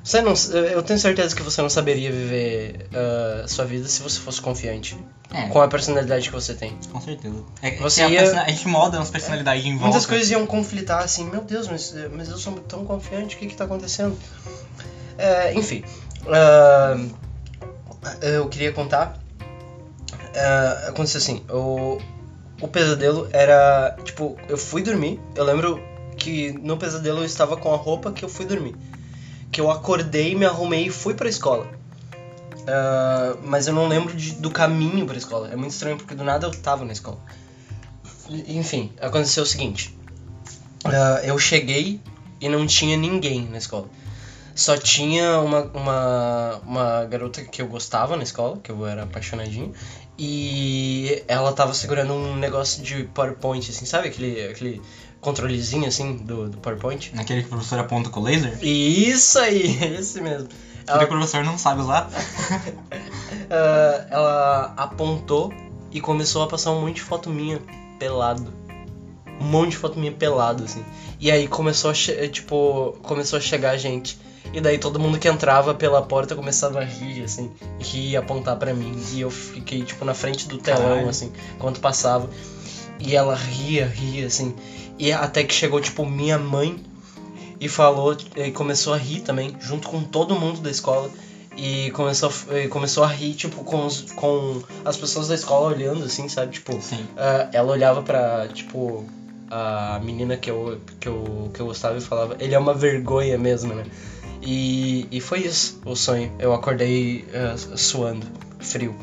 Você 0.05 0.21
não, 0.21 0.33
eu 0.71 0.83
tenho 0.83 0.99
certeza 0.99 1.35
que 1.35 1.41
você 1.41 1.61
não 1.63 1.69
saberia 1.69 2.11
viver 2.11 2.87
ah, 2.93 3.47
sua 3.47 3.65
vida 3.65 3.87
se 3.87 4.03
você 4.03 4.19
fosse 4.19 4.39
confiante 4.39 4.95
É, 5.33 5.47
com 5.47 5.59
a 5.59 5.67
personalidade 5.67 6.29
que 6.29 6.33
você 6.35 6.53
tem. 6.53 6.77
com 6.91 7.01
certeza. 7.01 7.43
É, 7.63 7.71
Você 7.77 8.03
a, 8.03 8.09
ia- 8.09 8.41
a 8.43 8.49
gente 8.49 8.67
molda 8.67 8.99
nossa 8.99 9.11
personalidade 9.11 9.61
em 9.67 9.71
volta. 9.71 9.85
Muitas 9.85 10.05
coisas 10.05 10.29
iam 10.29 10.45
conflitar 10.45 11.03
assim, 11.03 11.25
meu 11.27 11.41
Deus, 11.41 11.67
mas, 11.67 11.95
mas 12.13 12.29
eu 12.29 12.37
sou 12.37 12.53
tão 12.59 12.85
confiante, 12.85 13.35
o 13.35 13.39
que 13.39 13.47
que 13.47 13.55
tá 13.55 13.63
acontecendo? 13.63 14.15
É, 15.17 15.51
enfim, 15.55 15.83
ah, 16.27 16.95
eu 18.21 18.47
queria 18.47 18.71
contar. 18.71 19.19
Ah, 20.35 20.89
aconteceu 20.89 21.17
assim, 21.19 21.43
o, 21.49 21.97
o 22.61 22.67
pesadelo 22.67 23.27
era, 23.33 23.95
tipo, 24.03 24.37
eu 24.47 24.57
fui 24.57 24.83
dormir, 24.83 25.19
eu 25.35 25.43
lembro 25.43 25.81
que 26.15 26.51
no 26.51 26.77
pesadelo 26.77 27.21
eu 27.21 27.25
estava 27.25 27.57
com 27.57 27.73
a 27.73 27.77
roupa 27.77 28.11
que 28.11 28.23
eu 28.23 28.29
fui 28.29 28.45
dormir. 28.45 28.75
Que 29.55 29.61
eu 29.61 29.71
acordei, 29.71 30.35
me 30.35 30.43
arrumei 30.43 30.87
e 30.87 30.89
fui 30.89 31.13
pra 31.13 31.29
escola. 31.29 31.65
Ah, 32.67 33.37
mas 33.41 33.67
eu 33.67 33.73
não 33.73 33.87
lembro 33.87 34.13
de- 34.13 34.33
do 34.33 34.51
caminho 34.51 35.05
pra 35.05 35.15
escola. 35.15 35.47
É 35.49 35.55
muito 35.55 35.71
estranho 35.71 35.95
porque 35.95 36.13
do 36.13 36.25
nada 36.25 36.45
eu 36.45 36.51
tava 36.51 36.83
na 36.83 36.91
escola. 36.91 37.19
Enfim, 38.29 38.91
aconteceu 38.99 39.43
o 39.43 39.45
seguinte. 39.45 39.97
Ah, 40.83 41.21
eu 41.23 41.39
cheguei 41.39 42.01
e 42.41 42.49
não 42.49 42.67
tinha 42.67 42.97
ninguém 42.97 43.47
na 43.47 43.57
escola. 43.57 43.87
Só 44.53 44.75
tinha 44.77 45.39
uma, 45.39 45.61
uma, 45.73 46.61
uma 46.65 47.05
garota 47.05 47.41
que 47.41 47.61
eu 47.61 47.67
gostava 47.67 48.17
na 48.17 48.23
escola, 48.23 48.59
que 48.61 48.69
eu 48.69 48.85
era 48.85 49.03
apaixonadinho. 49.03 49.71
E 50.19 51.23
ela 51.29 51.53
tava 51.53 51.73
segurando 51.73 52.11
um 52.13 52.35
negócio 52.35 52.83
de 52.83 53.05
PowerPoint, 53.05 53.69
assim, 53.71 53.85
sabe? 53.85 54.09
Aquele, 54.09 54.47
aquele 54.47 54.81
controlezinho, 55.25 55.87
assim, 55.87 56.13
do, 56.15 56.49
do 56.49 56.57
PowerPoint. 56.57 57.11
Naquele 57.13 57.41
que 57.41 57.47
o 57.47 57.49
professor 57.49 57.79
aponta 57.79 58.09
com 58.09 58.19
o 58.21 58.23
laser. 58.23 58.57
Isso 58.63 59.37
aí, 59.39 59.77
esse 59.97 60.21
mesmo. 60.21 60.47
Aquele 60.47 60.87
Ela, 60.87 60.99
que 60.99 61.05
o 61.05 61.17
professor 61.17 61.43
não 61.43 61.57
sabe 61.57 61.81
usar. 61.81 62.07
ah, 63.49 64.05
ela 64.09 64.73
apontou 64.77 65.51
e 65.91 65.99
começou 65.99 66.43
a 66.43 66.47
passar 66.47 66.71
um 66.71 66.81
monte 66.81 66.95
de 66.95 67.01
foto 67.01 67.29
minha 67.29 67.59
pelado. 67.99 68.53
Um 69.39 69.45
monte 69.45 69.71
de 69.71 69.77
foto 69.77 69.99
minha 69.99 70.11
pelado, 70.11 70.63
assim. 70.63 70.83
E 71.19 71.31
aí 71.31 71.47
começou 71.47 71.89
a, 71.91 71.93
che- 71.93 72.27
tipo, 72.29 72.95
começou 73.01 73.37
a 73.37 73.41
chegar 73.41 73.75
gente. 73.77 74.17
E 74.53 74.61
daí 74.61 74.77
todo 74.77 74.99
mundo 74.99 75.17
que 75.17 75.27
entrava 75.27 75.73
pela 75.73 76.01
porta 76.01 76.35
começava 76.35 76.79
a 76.79 76.83
rir, 76.83 77.23
assim, 77.23 77.51
e 77.79 77.83
rir 77.83 78.09
e 78.11 78.17
apontar 78.17 78.55
pra 78.55 78.73
mim. 78.73 78.95
E 79.11 79.21
eu 79.21 79.29
fiquei, 79.29 79.81
tipo, 79.83 80.05
na 80.05 80.13
frente 80.13 80.47
do 80.47 80.57
telão, 80.57 80.83
Caralho. 80.89 81.09
assim, 81.09 81.31
enquanto 81.55 81.79
passava. 81.79 82.29
E 82.99 83.15
ela 83.15 83.35
ria, 83.35 83.85
ria, 83.87 84.27
assim. 84.27 84.53
E 84.97 85.11
até 85.11 85.43
que 85.43 85.53
chegou, 85.53 85.79
tipo, 85.81 86.05
minha 86.05 86.37
mãe 86.37 86.83
e 87.59 87.67
falou, 87.67 88.15
e 88.35 88.51
começou 88.51 88.93
a 88.93 88.97
rir 88.97 89.21
também, 89.21 89.55
junto 89.59 89.87
com 89.87 90.03
todo 90.03 90.35
mundo 90.35 90.61
da 90.61 90.69
escola. 90.69 91.09
E 91.57 91.89
começou 91.91 92.29
a, 92.29 92.59
e 92.59 92.67
começou 92.67 93.03
a 93.03 93.07
rir, 93.07 93.33
tipo, 93.33 93.63
com, 93.63 93.85
os, 93.85 94.01
com 94.11 94.61
as 94.83 94.97
pessoas 94.97 95.29
da 95.29 95.35
escola 95.35 95.67
olhando, 95.67 96.03
assim, 96.03 96.27
sabe? 96.27 96.51
Tipo, 96.51 96.77
ah, 97.15 97.49
ela 97.53 97.71
olhava 97.71 98.01
pra, 98.01 98.47
tipo, 98.49 99.05
a 99.49 99.99
menina 100.03 100.35
que 100.35 100.51
eu, 100.51 100.79
que, 100.99 101.07
eu, 101.07 101.49
que 101.53 101.59
eu 101.61 101.65
gostava 101.65 101.97
e 101.97 102.01
falava, 102.01 102.35
ele 102.39 102.53
é 102.53 102.59
uma 102.59 102.73
vergonha 102.73 103.37
mesmo, 103.37 103.73
né? 103.73 103.85
E, 104.41 105.07
e 105.09 105.21
foi 105.21 105.39
isso, 105.39 105.79
o 105.85 105.95
sonho. 105.95 106.31
Eu 106.37 106.53
acordei 106.53 107.25
ah, 107.33 107.55
suando, 107.77 108.27
frio. 108.59 108.95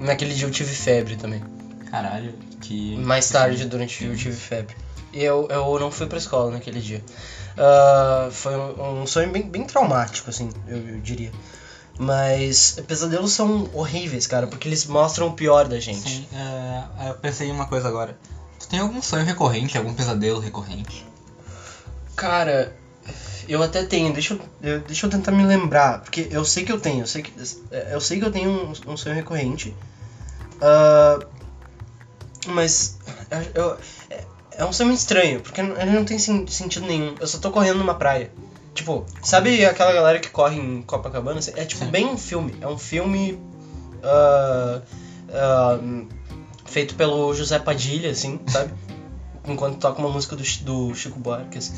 Naquele 0.00 0.34
dia 0.34 0.46
eu 0.46 0.50
tive 0.50 0.74
febre 0.74 1.16
também. 1.16 1.42
Caralho, 1.90 2.34
que. 2.60 2.96
Mais 2.96 3.28
tarde, 3.28 3.64
durante 3.66 3.96
o 3.96 3.98
dia, 3.98 4.08
eu 4.08 4.16
tive 4.16 4.36
febre. 4.36 4.74
E 5.12 5.22
eu, 5.22 5.46
eu 5.50 5.78
não 5.78 5.90
fui 5.90 6.06
pra 6.06 6.18
escola 6.18 6.50
naquele 6.50 6.80
dia. 6.80 7.02
Ah, 7.56 8.28
foi 8.30 8.54
um, 8.56 9.02
um 9.02 9.06
sonho 9.06 9.30
bem, 9.30 9.42
bem 9.48 9.64
traumático, 9.64 10.28
assim, 10.30 10.50
eu, 10.66 10.76
eu 10.78 11.00
diria. 11.00 11.32
Mas 11.98 12.76
pesadelos 12.86 13.32
são 13.32 13.70
horríveis, 13.72 14.26
cara, 14.26 14.46
porque 14.46 14.68
eles 14.68 14.84
mostram 14.84 15.28
o 15.28 15.32
pior 15.32 15.66
da 15.66 15.80
gente. 15.80 16.08
Sim, 16.08 16.26
é, 16.32 17.08
eu 17.08 17.14
pensei 17.14 17.48
em 17.48 17.52
uma 17.52 17.66
coisa 17.66 17.88
agora. 17.88 18.18
Tu 18.60 18.68
tem 18.68 18.80
algum 18.80 19.00
sonho 19.00 19.24
recorrente, 19.24 19.78
algum 19.78 19.94
pesadelo 19.94 20.38
recorrente? 20.38 21.06
Cara, 22.14 22.76
eu 23.48 23.62
até 23.62 23.82
tenho, 23.84 24.12
deixa 24.12 24.34
eu, 24.34 24.40
eu- 24.62 24.80
deixa 24.80 25.06
eu 25.06 25.10
tentar 25.10 25.30
me 25.32 25.44
lembrar, 25.44 26.00
porque 26.02 26.28
eu 26.30 26.44
sei 26.44 26.64
que 26.64 26.72
eu 26.72 26.80
tenho, 26.80 27.02
eu 27.02 27.06
sei 27.06 27.22
que, 27.22 27.32
eu 27.90 28.00
sei 28.00 28.18
que 28.18 28.24
eu 28.26 28.30
tenho 28.30 28.50
um, 28.50 28.92
um 28.92 28.96
sonho 28.96 29.14
recorrente. 29.14 29.74
Ah, 30.60 31.18
mas 32.48 32.98
eu- 33.54 33.78
é, 34.56 34.64
um 34.64 34.86
muito 34.86 34.98
estranho, 34.98 35.40
porque 35.40 35.60
ele 35.60 35.90
não 35.90 36.04
tem 36.04 36.18
sen- 36.18 36.46
sentido 36.46 36.86
nenhum. 36.86 37.14
Eu 37.20 37.26
só 37.26 37.38
tô 37.38 37.50
correndo 37.50 37.78
numa 37.78 37.94
praia. 37.94 38.30
Tipo, 38.74 39.04
sabe 39.22 39.64
aquela 39.64 39.92
galera 39.92 40.18
que 40.18 40.28
corre 40.28 40.56
em 40.56 40.82
Copacabana? 40.82 41.40
É 41.56 41.64
tipo 41.64 41.84
Sim. 41.84 41.90
bem 41.90 42.06
um 42.06 42.16
filme. 42.16 42.54
É 42.60 42.66
um 42.68 42.76
filme 42.76 43.38
ah, 44.02 44.80
ah, 45.32 45.78
feito 46.66 46.94
pelo 46.94 47.32
José 47.32 47.58
Padilha, 47.58 48.10
assim, 48.10 48.38
sabe? 48.46 48.72
Enquanto 49.48 49.78
toca 49.78 49.98
uma 49.98 50.08
música 50.08 50.34
do, 50.36 50.42
do 50.60 50.94
Chico 50.94 51.18
Buarque, 51.18 51.58
assim. 51.58 51.72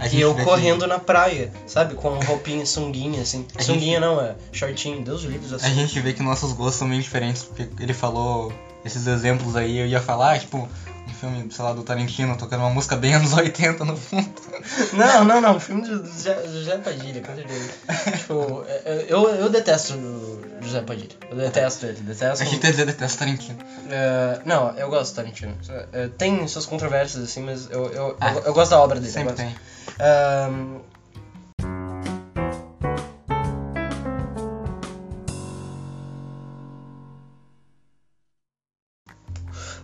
E 0.00 0.08
gente 0.08 0.20
eu 0.20 0.34
correndo 0.34 0.86
na 0.86 0.98
praia, 0.98 1.52
sabe? 1.66 1.94
Com 1.94 2.18
roupinha, 2.20 2.64
sunguinha, 2.66 3.22
assim. 3.22 3.46
A 3.56 3.62
Sunguinha 3.62 4.00
não, 4.00 4.20
é 4.20 4.34
shortinho. 4.52 5.02
Deus 5.02 5.22
livre, 5.22 5.48
já 5.48 5.56
A 5.56 5.68
gente 5.70 5.98
vê 6.00 6.12
que 6.12 6.22
nossos 6.22 6.52
gostos 6.52 6.76
são 6.76 6.88
meio 6.88 7.02
diferentes, 7.02 7.42
porque 7.42 7.68
ele 7.80 7.92
falou 7.92 8.52
esses 8.84 9.06
exemplos 9.06 9.56
aí, 9.56 9.78
eu 9.78 9.86
ia 9.86 10.00
falar, 10.00 10.38
tipo, 10.38 10.68
um 11.08 11.12
filme, 11.14 11.48
sei 11.52 11.64
lá, 11.64 11.72
do 11.72 11.82
Tarantino, 11.82 12.36
tocando 12.36 12.60
uma 12.60 12.70
música 12.70 12.96
bem 12.96 13.14
anos 13.14 13.32
80 13.34 13.84
no 13.84 13.96
fundo. 13.96 14.28
Não, 14.92 15.24
não, 15.24 15.40
não. 15.40 15.60
Filme 15.60 15.82
do 15.82 16.04
José, 16.06 16.78
Padilha, 16.78 17.20
com 17.22 17.34
certeza. 17.34 17.70
tipo, 18.16 18.64
é- 18.68 18.82
é- 18.84 19.06
eu, 19.08 19.28
eu 19.28 19.48
detesto 19.48 19.94
o 19.94 20.42
José 20.62 20.80
Padilha. 20.82 21.10
Eu 21.30 21.36
detesto 21.36 21.86
ele. 21.86 22.00
Detesto. 22.00 22.42
A 22.42 22.46
gente 22.46 22.60
quer 22.60 22.70
dizer 22.72 22.86
detesta 22.86 23.20
Tarantino. 23.24 23.58
É, 23.88 24.40
não, 24.44 24.70
eu 24.76 24.88
gosto 24.88 25.12
do 25.12 25.16
Tarantino. 25.16 25.56
É, 25.92 26.08
tem 26.08 26.46
suas 26.48 26.66
controvérsias, 26.66 27.22
assim, 27.24 27.42
mas 27.42 27.70
eu, 27.70 27.86
eu, 27.92 28.16
Ah, 28.20 28.32
eu, 28.32 28.40
eu 28.42 28.52
gosto 28.54 28.70
da 28.70 28.80
obra 28.80 28.96
dele. 28.98 29.08
eu 29.08 29.12
Sempre 29.12 29.34
tem. 29.34 29.54
Ahn, 30.00 30.80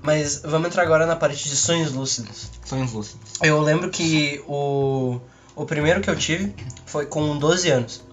Mas 0.02 0.42
vamos 0.44 0.66
entrar 0.66 0.82
agora 0.82 1.06
na 1.06 1.14
parte 1.14 1.48
de 1.48 1.56
sonhos 1.56 1.92
lúcidos. 1.92 2.50
Sonhos 2.64 2.92
lúcidos. 2.92 3.20
Eu 3.40 3.60
lembro 3.60 3.88
que 3.88 4.42
o, 4.48 5.20
o 5.54 5.64
primeiro 5.64 6.00
que 6.00 6.10
eu 6.10 6.16
tive 6.16 6.52
foi 6.84 7.06
com 7.06 7.38
12 7.38 7.70
anos. 7.70 8.04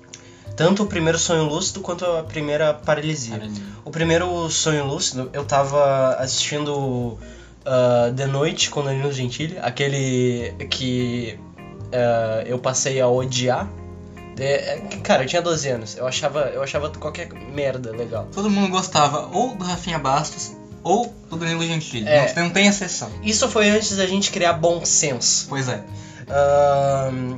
Tanto 0.56 0.84
o 0.84 0.86
primeiro 0.86 1.18
sonho 1.18 1.46
lúcido 1.46 1.80
quanto 1.82 2.06
a 2.06 2.22
primeira 2.22 2.74
paralisia. 2.74 3.42
O 3.84 3.90
primeiro 3.90 4.50
sonho 4.50 4.86
lúcido, 4.86 5.30
eu 5.34 5.44
tava 5.46 6.16
assistindo 6.16 7.18
ah, 7.66 8.12
The 8.16 8.28
Noite 8.28 8.70
com 8.70 8.84
Danilo 8.84 9.12
Gentili, 9.12 9.58
aquele 9.60 10.54
que 10.70 11.40
ah, 11.92 12.44
eu 12.46 12.60
passei 12.60 13.02
a 13.02 13.08
odiar. 13.08 13.68
É, 14.38 14.80
cara, 15.04 15.24
eu 15.24 15.28
tinha 15.28 15.42
12 15.42 15.68
anos, 15.70 15.98
eu 15.98 16.08
achava, 16.08 16.42
eu 16.54 16.62
achava 16.64 16.90
qualquer 16.92 17.34
merda 17.34 17.92
legal. 17.92 18.28
Todo 18.32 18.50
mundo 18.50 18.70
gostava 18.70 19.30
ou 19.34 19.56
do 19.56 19.66
Rafinha 19.66 20.00
Bastos 20.00 20.59
ou 20.90 21.14
do 21.30 21.38
Danilo 21.38 21.64
Gentili. 21.64 22.08
É. 22.08 22.34
Não, 22.36 22.46
não 22.46 22.50
tem 22.50 22.66
exceção. 22.66 23.12
Isso 23.22 23.48
foi 23.48 23.70
antes 23.70 23.96
da 23.96 24.08
gente 24.08 24.32
criar 24.32 24.54
bom 24.54 24.84
senso. 24.84 25.46
Pois 25.48 25.70
é. 25.70 25.84
Ahn, 26.28 27.38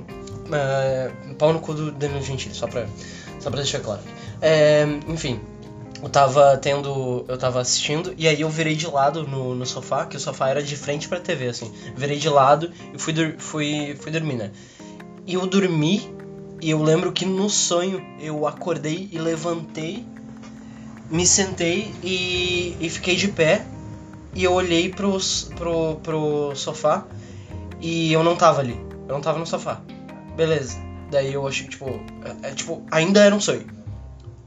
ah, 0.54 1.12
pau 1.38 1.52
no 1.52 1.60
cu 1.60 1.74
do 1.74 1.92
Danilo 1.92 2.22
Gentili, 2.22 2.56
só 2.56 2.68
pra, 2.68 2.88
só 3.40 3.50
pra 3.50 3.62
deixar 3.62 3.82
claro. 3.82 4.02
É, 4.42 4.86
enfim, 5.08 5.40
eu 6.02 6.08
tava 6.08 6.58
tendo. 6.58 7.26
Eu 7.28 7.38
tava 7.38 7.60
assistindo 7.60 8.14
e 8.18 8.28
aí 8.28 8.40
eu 8.40 8.50
virei 8.50 8.76
de 8.76 8.88
lado 8.88 9.28
no, 9.28 9.54
no 9.54 9.66
sofá, 9.66 10.06
que 10.06 10.16
o 10.16 10.20
sofá 10.20 10.50
era 10.50 10.64
de 10.64 10.78
frente 10.78 11.10
pra 11.10 11.20
TV, 11.20 11.48
assim. 11.50 11.72
Virei 11.96 12.18
de 12.18 12.30
lado 12.30 12.72
e 12.94 12.98
fui, 12.98 13.14
fui, 13.38 13.98
fui 14.00 14.12
dormir, 14.12 14.36
né? 14.36 14.52
E 15.28 15.34
eu 15.34 15.46
dormi 15.46 16.10
e 16.62 16.70
eu 16.70 16.82
lembro 16.82 17.12
que 17.12 17.26
no 17.26 17.50
sonho 17.50 18.02
eu 18.20 18.48
acordei 18.48 19.10
e 19.12 19.18
levantei, 19.18 20.06
me 21.12 21.28
sentei 21.28 21.94
e, 22.02 22.76
e 22.80 22.90
fiquei 22.90 23.16
de 23.16 23.28
pé. 23.28 23.66
E 24.34 24.46
eu 24.46 24.54
olhei 24.54 24.90
pros, 24.90 25.52
pro, 25.58 25.98
pro 25.98 26.56
sofá 26.56 27.06
e 27.82 28.14
eu 28.14 28.24
não 28.24 28.36
tava 28.36 28.62
ali. 28.62 28.80
Eu 29.08 29.16
não 29.16 29.22
tava 29.22 29.38
no 29.38 29.46
sofá. 29.46 29.82
Beleza. 30.38 30.80
Daí 31.12 31.34
eu 31.34 31.46
achei, 31.46 31.68
tipo, 31.68 31.90
é, 32.44 32.50
é, 32.50 32.54
tipo, 32.54 32.82
ainda 32.90 33.22
era 33.22 33.36
um 33.36 33.42
sonho. 33.42 33.68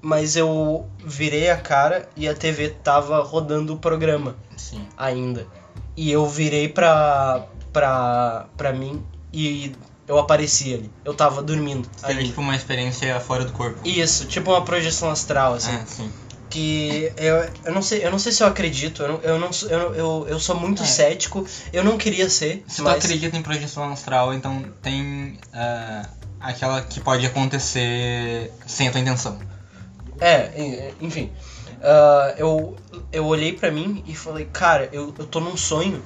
Mas 0.01 0.37
eu 0.37 0.87
virei 1.05 1.51
a 1.51 1.57
cara 1.57 2.09
e 2.17 2.27
a 2.27 2.35
TV 2.35 2.71
tava 2.71 3.23
rodando 3.23 3.75
o 3.75 3.77
programa 3.77 4.37
Sim. 4.57 4.81
ainda. 4.97 5.47
E 5.95 6.11
eu 6.11 6.27
virei 6.27 6.69
pra, 6.69 7.47
pra, 7.73 8.47
pra 8.57 8.73
mim 8.73 9.05
e 9.33 9.73
eu 10.09 10.19
apareci 10.19 10.75
ali. 10.75 10.91
Eu 11.05 11.15
tava 11.15 11.43
dormindo. 11.43 11.89
Ainda. 12.03 12.23
tipo 12.23 12.41
uma 12.41 12.57
experiência 12.57 13.19
fora 13.21 13.45
do 13.45 13.53
corpo. 13.53 13.79
Isso, 13.87 14.27
tipo 14.27 14.51
uma 14.51 14.63
projeção 14.63 15.11
astral, 15.11 15.55
assim. 15.55 15.75
É, 15.75 15.85
sim. 15.87 16.11
Que 16.55 17.13
eu, 17.17 17.45
eu 17.65 17.75
não 17.75 17.83
sei, 17.83 18.07
eu 18.07 18.13
não 18.13 18.19
sei 18.21 18.31
se 18.31 18.41
eu 18.41 18.47
acredito, 18.47 19.03
eu 19.03 19.09
não, 19.09 19.21
eu 19.23 19.39
não 19.41 19.53
sou- 19.53 19.69
eu, 19.69 19.93
eu, 19.95 20.27
eu 20.29 20.39
sou 20.39 20.55
muito 20.55 20.85
É. 20.85 20.87
cético, 20.87 21.45
eu 21.73 21.83
não 21.83 21.99
queria 21.99 22.31
ser, 22.31 22.63
Se 22.69 22.81
mas 22.81 22.95
tu 22.95 22.99
acredita 23.07 23.37
em 23.37 23.43
projeção 23.43 23.91
astral, 23.93 24.33
então 24.33 24.65
tem 24.81 25.37
ah, 25.53 26.07
aquela 26.39 26.81
que 26.81 27.01
pode 27.01 27.27
acontecer 27.27 28.53
sem 28.69 28.87
a 28.87 28.93
tua 28.93 29.01
intenção. 29.01 29.37
é, 30.21 30.53
en- 30.57 30.95
enfim. 31.01 31.33
Ah, 31.83 32.35
eu, 32.39 32.77
eu 33.11 33.27
olhei 33.27 33.53
pra 33.53 33.73
mim 33.73 34.05
e 34.07 34.15
falei, 34.15 34.45
cara, 34.45 34.89
eu, 34.93 35.13
eu 35.19 35.27
tô 35.27 35.41
num 35.41 35.57
sonho. 35.57 36.01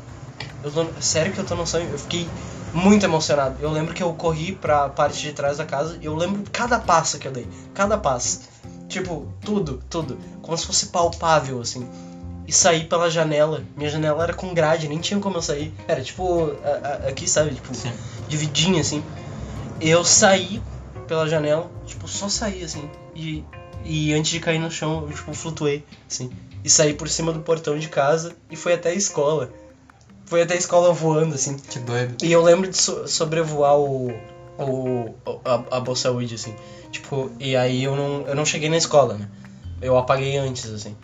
Eu 0.64 0.72
tô, 0.72 0.86
sério 0.98 1.30
que 1.30 1.38
eu 1.38 1.44
tô 1.44 1.54
num 1.56 1.66
sonho? 1.66 1.90
Eu 1.90 1.98
fiquei 1.98 2.26
muito 2.72 3.04
emocionado. 3.04 3.56
Eu 3.60 3.70
lembro 3.70 3.92
que 3.92 4.02
eu 4.02 4.14
corri 4.14 4.52
pra 4.52 4.88
parte 4.88 5.20
de 5.20 5.32
trás 5.34 5.58
da 5.58 5.66
casa 5.66 5.98
e 6.00 6.06
eu 6.06 6.16
lembro 6.16 6.42
cada 6.50 6.78
passo 6.78 7.18
que 7.18 7.28
eu 7.28 7.32
dei. 7.32 7.46
Cada 7.74 7.98
passo. 7.98 8.40
Tipo, 8.88 9.26
tudo, 9.44 9.82
tudo. 9.90 10.18
Como 10.42 10.56
se 10.56 10.66
fosse 10.66 10.86
palpável, 10.86 11.60
assim. 11.60 11.86
E 12.46 12.52
saí 12.52 12.84
pela 12.84 13.10
janela. 13.10 13.62
Minha 13.76 13.90
janela 13.90 14.22
era 14.22 14.32
com 14.32 14.54
grade, 14.54 14.88
nem 14.88 14.98
tinha 14.98 15.20
como 15.20 15.36
eu 15.36 15.42
sair. 15.42 15.74
Era 15.86 16.00
tipo, 16.02 16.52
a- 16.64 16.88
a- 17.04 17.08
aqui, 17.08 17.28
sabe? 17.28 17.54
Tipo, 17.54 17.74
Sim. 17.74 17.92
dividinha, 18.28 18.80
assim. 18.80 19.02
Eu 19.80 20.02
saí 20.04 20.62
pela 21.06 21.28
janela, 21.28 21.70
tipo, 21.86 22.08
só 22.08 22.28
saí, 22.28 22.64
assim. 22.64 22.88
E, 23.14 23.44
e 23.84 24.14
antes 24.14 24.30
de 24.30 24.40
cair 24.40 24.58
no 24.58 24.70
chão, 24.70 25.02
eu, 25.06 25.14
tipo, 25.14 25.34
flutuei, 25.34 25.84
assim. 26.10 26.30
E 26.64 26.70
saí 26.70 26.94
por 26.94 27.08
cima 27.08 27.32
do 27.32 27.40
portão 27.40 27.78
de 27.78 27.88
casa 27.88 28.34
e 28.50 28.56
fui 28.56 28.72
até 28.72 28.88
a 28.90 28.94
escola. 28.94 29.52
Foi 30.24 30.42
até 30.42 30.54
a 30.54 30.58
escola 30.58 30.92
voando, 30.92 31.34
assim. 31.34 31.56
Que 31.58 31.78
doido. 31.78 32.24
E 32.24 32.32
eu 32.32 32.42
lembro 32.42 32.68
de 32.70 32.76
so- 32.76 33.06
sobrevoar 33.06 33.76
o. 33.78 34.10
o 34.58 35.14
a, 35.44 35.76
a 35.76 35.80
Boa 35.80 35.96
Saúde, 35.96 36.34
assim. 36.34 36.54
Tipo, 36.90 37.30
e 37.38 37.56
aí 37.56 37.84
eu 37.84 37.94
não, 37.94 38.26
eu 38.26 38.34
não 38.34 38.44
cheguei 38.44 38.68
na 38.68 38.76
escola, 38.76 39.14
né? 39.14 39.28
Eu 39.80 39.96
apaguei 39.96 40.36
antes, 40.36 40.70
assim. 40.70 40.96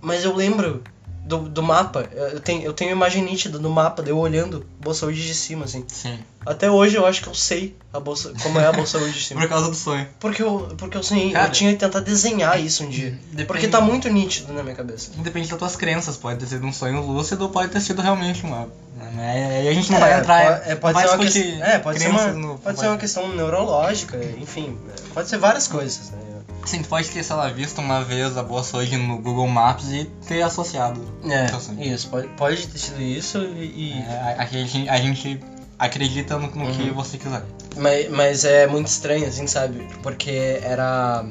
Mas 0.00 0.24
eu 0.24 0.34
lembro 0.34 0.82
do, 1.24 1.38
do 1.38 1.62
mapa. 1.62 2.08
Eu 2.12 2.40
tenho, 2.40 2.62
eu 2.62 2.72
tenho 2.72 2.90
imagem 2.90 3.22
nítida 3.22 3.58
do 3.58 3.70
mapa, 3.70 4.02
eu 4.06 4.18
olhando 4.18 4.66
Boa 4.80 4.94
Saúde 4.94 5.24
de 5.26 5.34
cima, 5.34 5.64
assim. 5.64 5.84
Sim. 5.88 6.18
Até 6.44 6.68
hoje 6.68 6.96
eu 6.96 7.06
acho 7.06 7.22
que 7.22 7.28
eu 7.28 7.34
sei 7.34 7.76
a 7.92 8.00
bolsa, 8.00 8.32
como 8.42 8.58
é 8.58 8.66
a 8.66 8.72
Boa 8.72 8.86
Saúde 8.86 9.12
de 9.12 9.24
cima. 9.24 9.40
Por 9.42 9.48
causa 9.48 9.68
do 9.68 9.76
sonho. 9.76 10.08
Porque 10.18 10.42
eu, 10.42 10.74
porque 10.76 10.96
eu 10.96 11.02
sonhei, 11.02 11.30
Cara, 11.30 11.46
eu 11.46 11.52
tinha 11.52 11.72
que 11.72 11.78
tentar 11.78 12.00
desenhar 12.00 12.60
isso 12.60 12.82
um 12.84 12.88
dia. 12.88 13.10
Depende- 13.30 13.44
Porque 13.46 13.68
tá 13.68 13.80
muito 13.80 14.08
nítido 14.08 14.52
na 14.52 14.62
minha 14.62 14.74
cabeça. 14.74 15.10
Depende 15.16 15.48
das 15.48 15.58
tuas 15.58 15.76
crenças. 15.76 16.16
Pode 16.16 16.40
ter 16.40 16.46
sido 16.46 16.66
um 16.66 16.72
sonho 16.72 17.00
lúcido 17.00 17.44
ou 17.44 17.50
pode 17.50 17.70
ter 17.70 17.80
sido 17.80 18.02
realmente 18.02 18.42
uma. 18.44 18.68
Aí 19.16 19.68
a 19.68 19.72
gente 19.74 19.90
não 19.90 19.98
É, 19.98 20.00
vai 20.00 20.18
entrar. 20.20 20.60
po- 20.60 20.70
é, 20.70 20.74
pode 20.74 20.98
ser 21.00 21.06
uma 21.08 21.18
questão, 21.18 21.42
é, 21.64 21.78
pode 21.78 21.98
ser 22.00 22.08
uma, 22.08 22.26
no- 22.28 22.58
pode 22.58 22.80
ser 22.80 22.86
uma 22.88 22.96
questão 22.98 23.28
neurológica, 23.34 24.16
enfim, 24.38 24.76
pode 25.12 25.28
ser 25.28 25.38
várias 25.38 25.68
coisas, 25.68 26.10
né? 26.10 26.18
Sim, 26.64 26.82
tu 26.82 26.88
pode 26.88 27.10
ter, 27.10 27.22
sei 27.24 27.36
lá, 27.36 27.48
visto 27.48 27.80
uma 27.80 28.02
vez 28.04 28.36
a 28.36 28.42
Boa 28.42 28.62
Saúde 28.62 28.96
no 28.96 29.18
Google 29.18 29.48
Maps 29.48 29.88
e 29.90 30.04
ter 30.26 30.42
associado. 30.42 31.02
É, 31.28 31.46
Teu 31.46 31.60
sonho. 31.60 31.82
isso, 31.82 32.08
pode, 32.08 32.28
pode 32.28 32.66
ter 32.68 32.78
sido 32.78 33.00
isso 33.02 33.38
e... 33.38 33.92
É, 34.08 34.36
aqui 34.38 34.56
a 34.62 34.64
gente, 34.66 34.88
a 34.88 34.96
gente 34.98 35.40
acredita 35.78 36.38
no, 36.38 36.46
no 36.46 36.70
que 36.72 36.82
Uhum. 36.82 36.94
você 36.94 37.18
quiser. 37.18 37.42
Mas, 37.76 38.08
mas 38.10 38.44
é 38.44 38.66
muito 38.66 38.86
estranho, 38.86 39.26
assim, 39.26 39.46
sabe? 39.46 39.86
Porque 40.02 40.60
era 40.62 41.24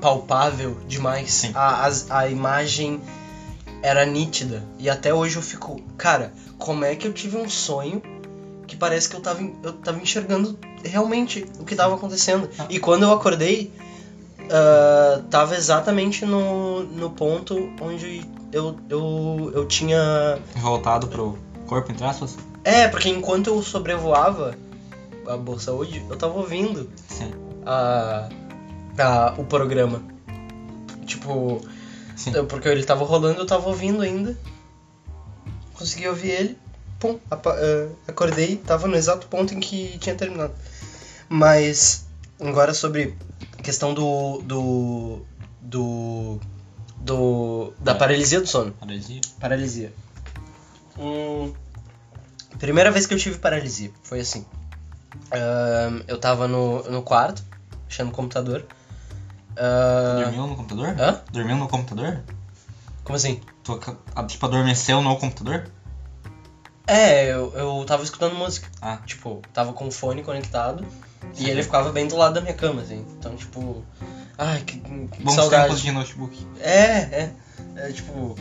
palpável 0.00 0.76
demais. 0.88 1.32
Sim. 1.32 1.52
A, 1.54 1.84
as- 1.86 2.10
a 2.10 2.28
imagem 2.28 3.00
era 3.82 4.04
nítida. 4.04 4.64
E 4.78 4.90
até 4.90 5.14
hoje 5.14 5.36
eu 5.36 5.42
fico, 5.42 5.80
cara, 5.96 6.32
como 6.58 6.84
é 6.84 6.94
que 6.96 7.06
eu 7.06 7.12
tive 7.12 7.36
um 7.36 7.48
sonho 7.48 8.02
que 8.66 8.74
parece 8.76 9.08
que 9.08 9.14
eu 9.14 9.20
tava, 9.20 9.40
eu 9.62 9.72
tava 9.74 9.98
enxergando 10.00 10.58
realmente 10.84 11.46
o 11.60 11.64
que 11.64 11.76
tava 11.76 11.94
acontecendo. 11.94 12.50
Ah. 12.58 12.66
E 12.68 12.78
quando 12.80 13.04
eu 13.04 13.12
acordei, 13.12 13.70
ah, 14.50 15.22
tava 15.30 15.54
exatamente 15.54 16.24
no, 16.24 16.82
no 16.84 17.10
ponto 17.10 17.72
onde 17.80 18.22
eu, 18.52 18.76
eu, 18.88 19.52
eu 19.54 19.66
tinha 19.66 20.38
Voltado 20.56 21.08
pro 21.08 21.38
corpo, 21.66 21.90
entre 21.90 22.04
aspas? 22.04 22.36
é, 22.64 22.88
porque 22.88 23.08
enquanto 23.08 23.48
eu 23.48 23.62
sobrevoava 23.62 24.56
a 25.26 25.36
Boa 25.36 25.58
Saúde, 25.58 26.04
eu 26.08 26.16
tava 26.16 26.34
ouvindo 26.34 26.90
Sim. 27.08 27.32
a, 27.64 28.28
a, 28.98 29.34
o 29.38 29.44
programa. 29.44 30.02
Tipo, 31.06 31.60
Sim. 32.16 32.32
porque 32.46 32.68
ele 32.68 32.84
tava 32.84 33.04
rolando, 33.04 33.40
eu 33.40 33.46
tava 33.46 33.68
ouvindo 33.68 34.02
ainda. 34.02 34.36
Consegui 35.74 36.08
ouvir 36.08 36.30
ele. 36.30 36.58
Pum, 36.98 37.18
eh, 37.30 37.88
acordei, 38.06 38.56
tava 38.56 38.86
no 38.86 38.96
exato 38.96 39.26
ponto 39.26 39.52
em 39.52 39.60
que 39.60 39.98
tinha 39.98 40.14
terminado. 40.14 40.54
Mas, 41.28 42.06
agora 42.40 42.72
sobre 42.72 43.14
questão 43.64 43.92
do. 43.94 44.38
do. 44.42 45.22
do. 45.60 46.40
do 46.98 47.72
da 47.80 47.92
É. 47.92 47.94
paralisia 47.94 48.40
do 48.40 48.46
sono. 48.46 48.72
Paralisia. 48.72 49.20
Paralisia. 49.40 49.92
Hum, 50.98 51.52
primeira 52.58 52.90
vez 52.92 53.06
que 53.06 53.14
eu 53.14 53.18
tive 53.18 53.38
paralisia 53.38 53.90
foi 54.04 54.20
assim. 54.20 54.44
Eu 56.06 56.18
tava 56.18 56.46
no, 56.46 56.82
no 56.84 57.02
quarto, 57.02 57.42
mexendo 57.88 58.06
no 58.08 58.12
computador. 58.12 58.64
Ahn, 59.56 60.22
Dormiu 60.22 60.46
no 60.46 60.56
computador? 60.56 60.88
hã? 61.00 61.20
Dormiu 61.32 61.56
no 61.56 61.68
computador? 61.68 62.22
Como 63.04 63.16
assim? 63.16 63.40
Tu, 63.62 63.80
ah, 64.14 64.24
tipo, 64.24 64.46
adormeceu 64.46 65.00
no 65.02 65.16
computador? 65.16 65.68
É, 66.86 67.32
eu, 67.32 67.52
eu 67.54 67.84
tava 67.86 68.02
escutando 68.02 68.34
música. 68.34 68.68
Ah. 68.80 68.98
Tipo, 69.06 69.40
tava 69.52 69.72
com 69.72 69.86
o 69.86 69.90
fone 69.92 70.22
conectado 70.22 70.84
e 71.38 71.48
ele 71.50 71.62
ficava 71.62 71.90
bem 71.90 72.06
do 72.06 72.16
lado 72.16 72.34
da 72.34 72.40
minha 72.40 72.54
cama, 72.54 72.82
assim. 72.82 73.04
Então, 73.18 73.34
tipo. 73.36 73.82
Ai, 74.38 74.60
que, 74.62 74.78
que 74.78 75.22
Bons 75.22 75.34
saudade. 75.34 75.64
tempos 75.64 75.80
de 75.82 75.90
notebook. 75.92 76.46
É, 76.60 76.86
é. 76.86 77.30
É 77.76 77.92
tipo. 77.92 78.36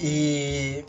E. 0.00 0.84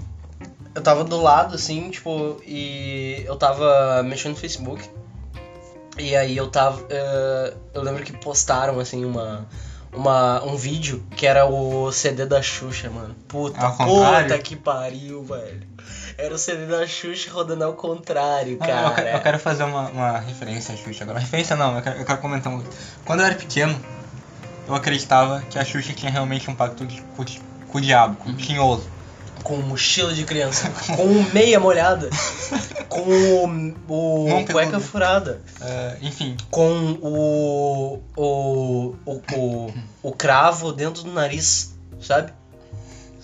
Eu 0.75 0.81
tava 0.83 1.03
do 1.03 1.19
lado, 1.19 1.55
assim, 1.55 1.89
tipo, 1.89 2.37
e 2.45 3.23
eu 3.25 3.35
tava 3.35 4.03
mexendo 4.03 4.33
no 4.33 4.37
Facebook. 4.37 4.87
E 5.97 6.15
aí 6.15 6.37
eu 6.37 6.49
tava. 6.49 6.85
eh, 6.89 7.53
eu 7.73 7.81
lembro 7.81 8.03
que 8.03 8.13
postaram, 8.13 8.79
assim, 8.79 9.03
uma. 9.05 9.47
Uma, 9.93 10.43
um 10.43 10.55
vídeo 10.55 11.03
que 11.15 11.25
era 11.25 11.45
o 11.47 11.91
CD 11.91 12.25
da 12.25 12.39
Xuxa, 12.41 12.87
mano. 12.89 13.15
Puta, 13.27 13.57
puta 13.71 14.37
que 14.37 14.55
pariu, 14.55 15.23
velho. 15.23 15.65
Era 16.17 16.33
o 16.33 16.37
CD 16.37 16.65
da 16.65 16.87
Xuxa 16.87 17.29
rodando 17.31 17.63
ao 17.63 17.73
contrário, 17.73 18.57
Ah, 18.59 18.65
eu, 18.65 18.67
quero, 18.67 18.95
cara. 18.95 19.11
eu 19.11 19.21
quero 19.21 19.39
fazer 19.39 19.63
uma, 19.63 19.87
uma 19.89 20.17
referência 20.19 20.73
à 20.73 20.77
Xuxa 20.77 21.03
agora. 21.03 21.19
Referência 21.19 21.55
não, 21.55 21.75
eu 21.75 21.81
quero, 21.83 21.99
eu 21.99 22.05
quero 22.05 22.17
comentar 22.19 22.51
coisa. 22.51 22.67
Quando 23.05 23.19
eu 23.19 23.25
era 23.27 23.35
pequeno, 23.35 23.79
eu 24.67 24.73
acreditava 24.73 25.41
que 25.49 25.59
a 25.59 25.63
Xuxa 25.63 25.93
tinha 25.93 26.11
realmente 26.11 26.49
um 26.49 26.55
pacto 26.55 26.85
de, 26.85 26.99
com, 27.15 27.21
o- 27.21 27.67
com 27.67 27.77
o 27.77 27.81
diabo, 27.81 28.15
com 28.15 28.29
o 28.31 28.33
tinhoso. 28.33 28.89
Com 29.43 29.57
mochila 29.57 30.11
de 30.13 30.23
criança, 30.25 30.69
com 30.97 31.05
meia 31.31 31.59
molhada, 31.59 32.09
com 32.89 33.75
o, 33.87 34.27
o 34.41 34.45
cueca 34.51 34.79
furada. 34.79 35.39
É, 35.61 35.97
enfim, 36.01 36.35
com 36.49 36.97
o, 36.99 38.01
o, 38.17 38.95
o, 39.05 39.21
o, 39.31 39.73
o 40.01 40.11
cravo 40.17 40.73
dentro 40.73 41.03
do 41.03 41.11
nariz, 41.13 41.77
sabe? 42.01 42.33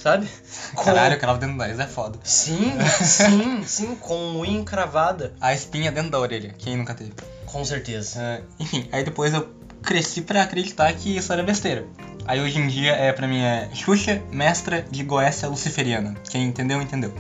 Sabe? 0.03 0.27
Com- 0.75 0.83
caralho, 0.83 1.17
cravo 1.17 1.39
dentro 1.39 1.55
do 1.55 1.59
nariz 1.59 1.79
é 1.79 1.87
foda. 1.87 2.19
Sim, 2.25 2.73
sim, 3.01 3.63
sim, 3.65 3.95
com 3.95 4.41
unha 4.41 4.51
encravada. 4.51 5.33
A 5.39 5.53
espinha 5.53 5.93
dentro 5.93 6.11
da 6.11 6.19
orelha, 6.19 6.53
quem 6.57 6.75
nunca 6.75 6.93
teve? 6.93 7.13
Com 7.45 7.63
certeza. 7.63 8.19
É, 8.21 8.41
enfim, 8.59 8.89
aí 8.91 9.01
depois 9.01 9.33
eu 9.33 9.47
cresci 9.81 10.21
pra 10.21 10.41
acreditar 10.41 10.91
que 10.93 11.15
isso 11.15 11.31
era 11.31 11.41
besteira. 11.41 11.85
Aí 12.25 12.41
hoje 12.41 12.59
em 12.59 12.67
dia, 12.67 12.91
é, 12.93 13.13
pra 13.13 13.27
mim, 13.27 13.41
é 13.41 13.69
Xuxa, 13.73 14.21
mestra 14.29 14.81
de 14.81 15.03
Goécia 15.03 15.47
Luciferiana. 15.47 16.15
Quem 16.29 16.43
entendeu, 16.47 16.81
entendeu. 16.81 17.13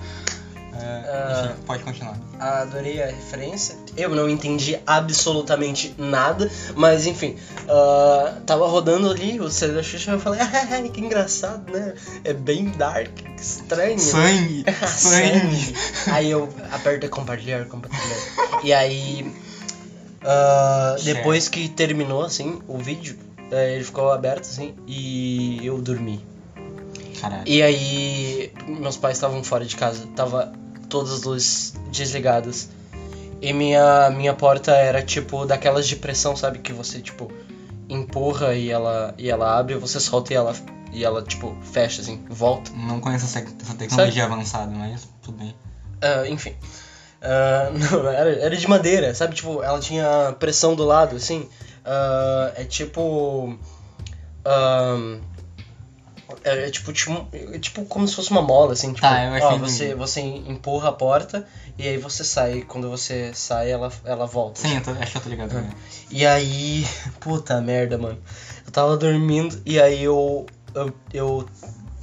É, 0.93 1.09
Ah. 1.09 1.45
enfim, 1.51 1.63
pode 1.65 1.83
continuar. 1.83 2.17
Adorei 2.39 3.01
a 3.01 3.07
referência. 3.07 3.75
Eu 3.95 4.09
não 4.09 4.29
entendi 4.29 4.77
absolutamente 4.85 5.93
nada, 5.97 6.49
mas 6.75 7.05
enfim, 7.07 7.35
ah, 7.69 8.37
tava 8.45 8.67
rodando 8.67 9.09
ali 9.09 9.39
o 9.39 9.49
CD 9.49 9.73
da 9.73 9.83
Xuxa 9.83 10.11
e 10.11 10.13
eu 10.15 10.19
falei, 10.19 10.39
ai, 10.71 10.89
que 10.89 10.99
engraçado, 11.01 11.71
né? 11.71 11.93
É 12.23 12.33
bem 12.33 12.65
dark, 12.71 13.09
estranho. 13.39 13.95
né?" 13.95 13.97
Sangue! 13.99 14.65
sangue! 14.87 15.75
Aí 16.11 16.29
eu 16.31 16.49
aperto 16.71 17.07
compartilhar, 17.09 17.65
compartilhar. 17.65 18.61
E 18.63 18.73
aí. 18.73 19.31
ah, 20.23 20.95
Share. 20.97 21.13
depois 21.15 21.47
que 21.49 21.67
terminou, 21.69 22.23
assim, 22.23 22.61
o 22.67 22.77
vídeo, 22.77 23.17
eh, 23.51 23.75
ele 23.75 23.83
ficou 23.83 24.11
aberto, 24.11 24.41
assim, 24.45 24.73
e 24.87 25.59
eu 25.65 25.79
dormi. 25.81 26.25
Caralho. 27.21 27.43
E 27.45 27.61
aí, 27.61 28.51
meus 28.67 28.97
pais 28.97 29.17
estavam 29.17 29.43
fora 29.43 29.63
de 29.65 29.75
casa, 29.75 30.05
tava 30.15 30.51
todas 30.93 31.11
as 31.11 31.23
luzes 31.23 31.73
desligadas. 31.89 32.69
E 33.41 33.51
minha, 33.51 34.11
minha 34.11 34.33
porta 34.33 34.73
era 34.73 35.01
tipo 35.01 35.43
daquelas 35.43 35.87
de 35.87 35.95
pressão, 35.95 36.35
sabe? 36.35 36.59
Que 36.59 36.71
você, 36.71 37.01
tipo, 37.01 37.31
empurra 37.89 38.53
e 38.53 38.69
ela, 38.69 39.11
e 39.17 39.27
ela 39.27 39.57
abre, 39.57 39.75
você 39.75 39.99
solta 39.99 40.31
e 40.31 40.35
ela, 40.35 40.55
e 40.91 41.03
ela, 41.03 41.23
tipo, 41.23 41.57
fecha, 41.63 42.01
assim, 42.01 42.23
volta. 42.29 42.71
Não 42.75 42.99
conheço 42.99 43.25
essa, 43.25 43.39
essa 43.39 43.73
tecnologia 43.73 44.25
avançada, 44.25 44.71
mas 44.71 45.07
tudo 45.23 45.39
bem. 45.39 45.55
Ah, 45.99 46.27
enfim. 46.27 46.53
Ah, 47.19 47.71
não, 47.73 48.07
era, 48.07 48.29
era 48.29 48.55
de 48.55 48.67
madeira, 48.67 49.15
sabe? 49.15 49.33
Tipo, 49.33 49.63
ela 49.63 49.79
tinha 49.79 50.35
pressão 50.39 50.75
do 50.75 50.85
lado, 50.85 51.15
assim. 51.15 51.49
Ah, 51.83 52.53
é 52.55 52.63
tipo. 52.65 53.57
É, 56.43 56.67
é 56.67 56.69
tipo, 56.69 56.91
tipo, 56.91 57.27
é 57.33 57.59
tipo 57.59 57.85
como 57.85 58.07
se 58.07 58.15
fosse 58.15 58.31
uma 58.31 58.41
mola, 58.41 58.73
assim. 58.73 58.93
Tipo, 58.93 59.01
Tá, 59.07 59.23
eu 59.23 59.43
ó, 59.43 59.57
você, 59.57 59.95
você 59.95 60.21
empurra 60.21 60.89
a 60.89 60.91
porta 60.91 61.47
e 61.77 61.87
aí 61.87 61.97
você 61.97 62.23
sai. 62.23 62.61
Quando 62.67 62.89
você 62.89 63.31
sai, 63.33 63.71
ela, 63.71 63.91
ela 64.05 64.25
volta. 64.25 64.61
Sim, 64.61 64.75
eu 64.75 64.83
tô, 64.83 64.91
acho 64.91 65.11
que 65.11 65.17
eu 65.17 65.21
tô 65.21 65.29
ligado. 65.29 65.53
né? 65.53 65.69
E 66.09 66.25
aí, 66.25 66.85
puta 67.19 67.59
merda, 67.61 67.97
mano. 67.97 68.19
Eu 68.65 68.71
tava 68.71 68.95
dormindo 68.97 69.61
e 69.65 69.79
aí 69.79 70.03
eu, 70.03 70.45
eu, 70.73 70.93
eu 71.13 71.49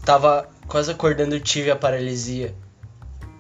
tava 0.05 0.49
quase 0.67 0.91
acordando 0.91 1.37
e 1.37 1.41
tive 1.41 1.71
a 1.71 1.77
paralisia. 1.77 2.55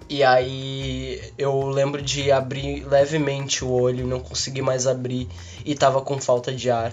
E 0.08 0.24
aí 0.24 1.22
eu 1.38 1.68
lembro 1.68 2.02
de 2.02 2.32
abrir 2.32 2.84
levemente 2.84 3.64
o 3.64 3.70
olho, 3.70 4.06
não 4.06 4.18
consegui 4.18 4.60
mais 4.60 4.88
abrir 4.88 5.28
e 5.64 5.72
tava 5.74 6.02
com 6.02 6.20
falta 6.20 6.52
de 6.52 6.68
ar. 6.68 6.92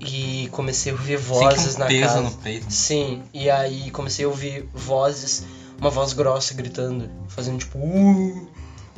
E 0.00 0.48
comecei 0.52 0.92
a 0.92 0.94
ouvir 0.94 1.16
vozes 1.16 1.62
Sente 1.62 1.76
um 1.76 1.78
na 1.80 1.86
peso 1.86 2.02
casa. 2.06 2.20
no 2.20 2.30
peito. 2.32 2.66
Sim, 2.70 3.22
e 3.32 3.48
aí 3.50 3.90
comecei 3.90 4.24
a 4.24 4.28
ouvir 4.28 4.68
vozes, 4.74 5.44
uma 5.80 5.88
voz 5.90 6.12
grossa 6.12 6.52
gritando, 6.54 7.08
fazendo 7.28 7.58
tipo. 7.58 7.78
Uh, 7.78 8.48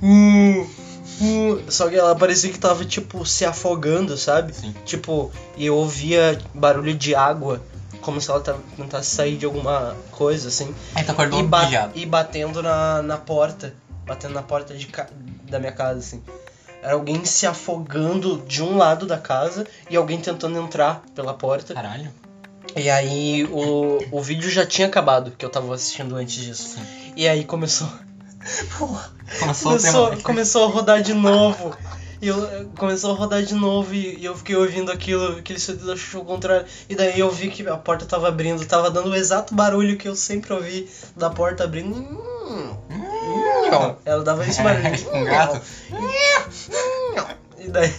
uh, 0.03 0.63
uh. 1.21 1.63
Só 1.69 1.89
que 1.89 1.97
ela 1.97 2.15
parecia 2.17 2.51
que 2.53 2.59
tava, 2.59 2.85
tipo, 2.85 3.25
se 3.25 3.45
afogando, 3.45 4.17
sabe? 4.17 4.53
Sim. 4.55 4.75
Tipo, 4.85 5.31
e 5.57 5.67
eu 5.67 5.77
ouvia 5.77 6.39
barulho 6.55 6.95
de 6.95 7.15
água, 7.15 7.63
como 8.01 8.21
se 8.21 8.31
ela 8.31 8.41
tava- 8.41 8.61
tentasse 8.77 9.15
sair 9.15 9.37
de 9.37 9.45
alguma 9.47 9.97
coisa, 10.11 10.49
assim. 10.49 10.75
Aí 10.95 11.05
tu 11.05 11.13
acordou 11.13 11.41
E, 11.41 11.43
ba- 11.45 11.91
e 11.95 12.05
batendo 12.07 12.63
na, 12.63 13.03
na 13.03 13.17
porta, 13.19 13.75
batendo 14.07 14.35
na 14.35 14.43
porta 14.43 14.75
de 14.75 14.89
da 15.49 15.59
minha 15.59 15.73
casa, 15.73 16.01
assim. 16.01 16.23
Era 16.83 16.95
alguém 16.95 17.25
se 17.25 17.47
afogando 17.47 18.43
de 18.47 18.62
um 18.62 18.77
lado 18.77 19.07
da 19.07 19.19
casa 19.19 19.67
e 19.91 19.97
alguém 19.97 20.21
tentando 20.21 20.59
entrar 20.59 21.03
pela 21.14 21.35
porta. 21.35 21.75
Caralho. 21.75 22.12
E 22.77 22.88
aí 22.88 23.45
o, 23.45 23.99
o 24.11 24.23
vídeo 24.23 24.51
já 24.51 24.64
tinha 24.64 24.87
acabado, 24.87 25.33
que 25.37 25.45
eu 25.45 25.51
tava 25.51 25.75
assistindo 25.75 26.14
antes 26.14 26.35
disso. 26.35 26.77
Sim. 26.77 27.12
E 27.17 27.27
aí 27.27 27.45
começou. 27.45 27.88
Começou, 28.79 29.71
Começou, 29.73 30.17
começou 30.23 30.64
a 30.64 30.69
rodar 30.69 31.03
de 31.03 31.12
novo. 31.12 31.77
E 32.21 32.27
eu, 32.27 32.71
começou 32.77 33.12
a 33.12 33.14
rodar 33.14 33.43
de 33.43 33.55
novo 33.55 33.95
e, 33.95 34.17
e 34.19 34.25
eu 34.25 34.35
fiquei 34.37 34.57
ouvindo 34.57 34.91
aquilo, 34.91 35.38
aquele 35.38 35.59
sentido 35.59 35.87
da 35.87 35.97
Xuxa 35.97 36.19
ao 36.19 36.25
contrário. 36.25 36.67
E 36.88 36.95
daí 36.95 37.19
eu 37.19 37.31
vi 37.31 37.49
que 37.49 37.67
a 37.69 37.77
porta 37.77 38.07
tava 38.07 38.29
abrindo, 38.29 38.64
tava 38.67 38.91
dando 38.91 39.11
o 39.11 39.14
exato 39.14 39.55
barulho 39.55 39.97
que 39.97 40.09
eu 40.09 40.17
sempre 40.17 40.53
ouvi 40.53 40.88
da 41.17 41.31
porta 41.31 41.64
abrindo. 41.64 41.95
Hum, 41.95 42.77
Ela 44.05 44.25
dava 44.25 44.47
esse 44.47 44.63
barulho. 44.63 44.97
tipo 44.97 45.17
um 45.17 45.25
gato. 45.25 45.61
E 47.59 47.69
daí 47.69 47.93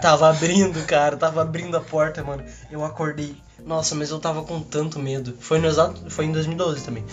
tava 0.00 0.28
abrindo, 0.30 0.84
cara, 0.86 1.16
tava 1.16 1.42
abrindo 1.42 1.76
a 1.76 1.80
porta, 1.80 2.22
mano. 2.24 2.42
Eu 2.70 2.84
acordei. 2.84 3.36
Nossa, 3.64 3.94
mas 3.94 4.10
eu 4.10 4.18
tava 4.18 4.42
com 4.42 4.60
tanto 4.60 4.98
medo. 4.98 5.36
Foi 5.38 5.58
no 5.58 5.68
exato, 5.68 6.10
foi 6.10 6.24
em 6.24 6.32
2012 6.32 6.82
também. 6.82 7.04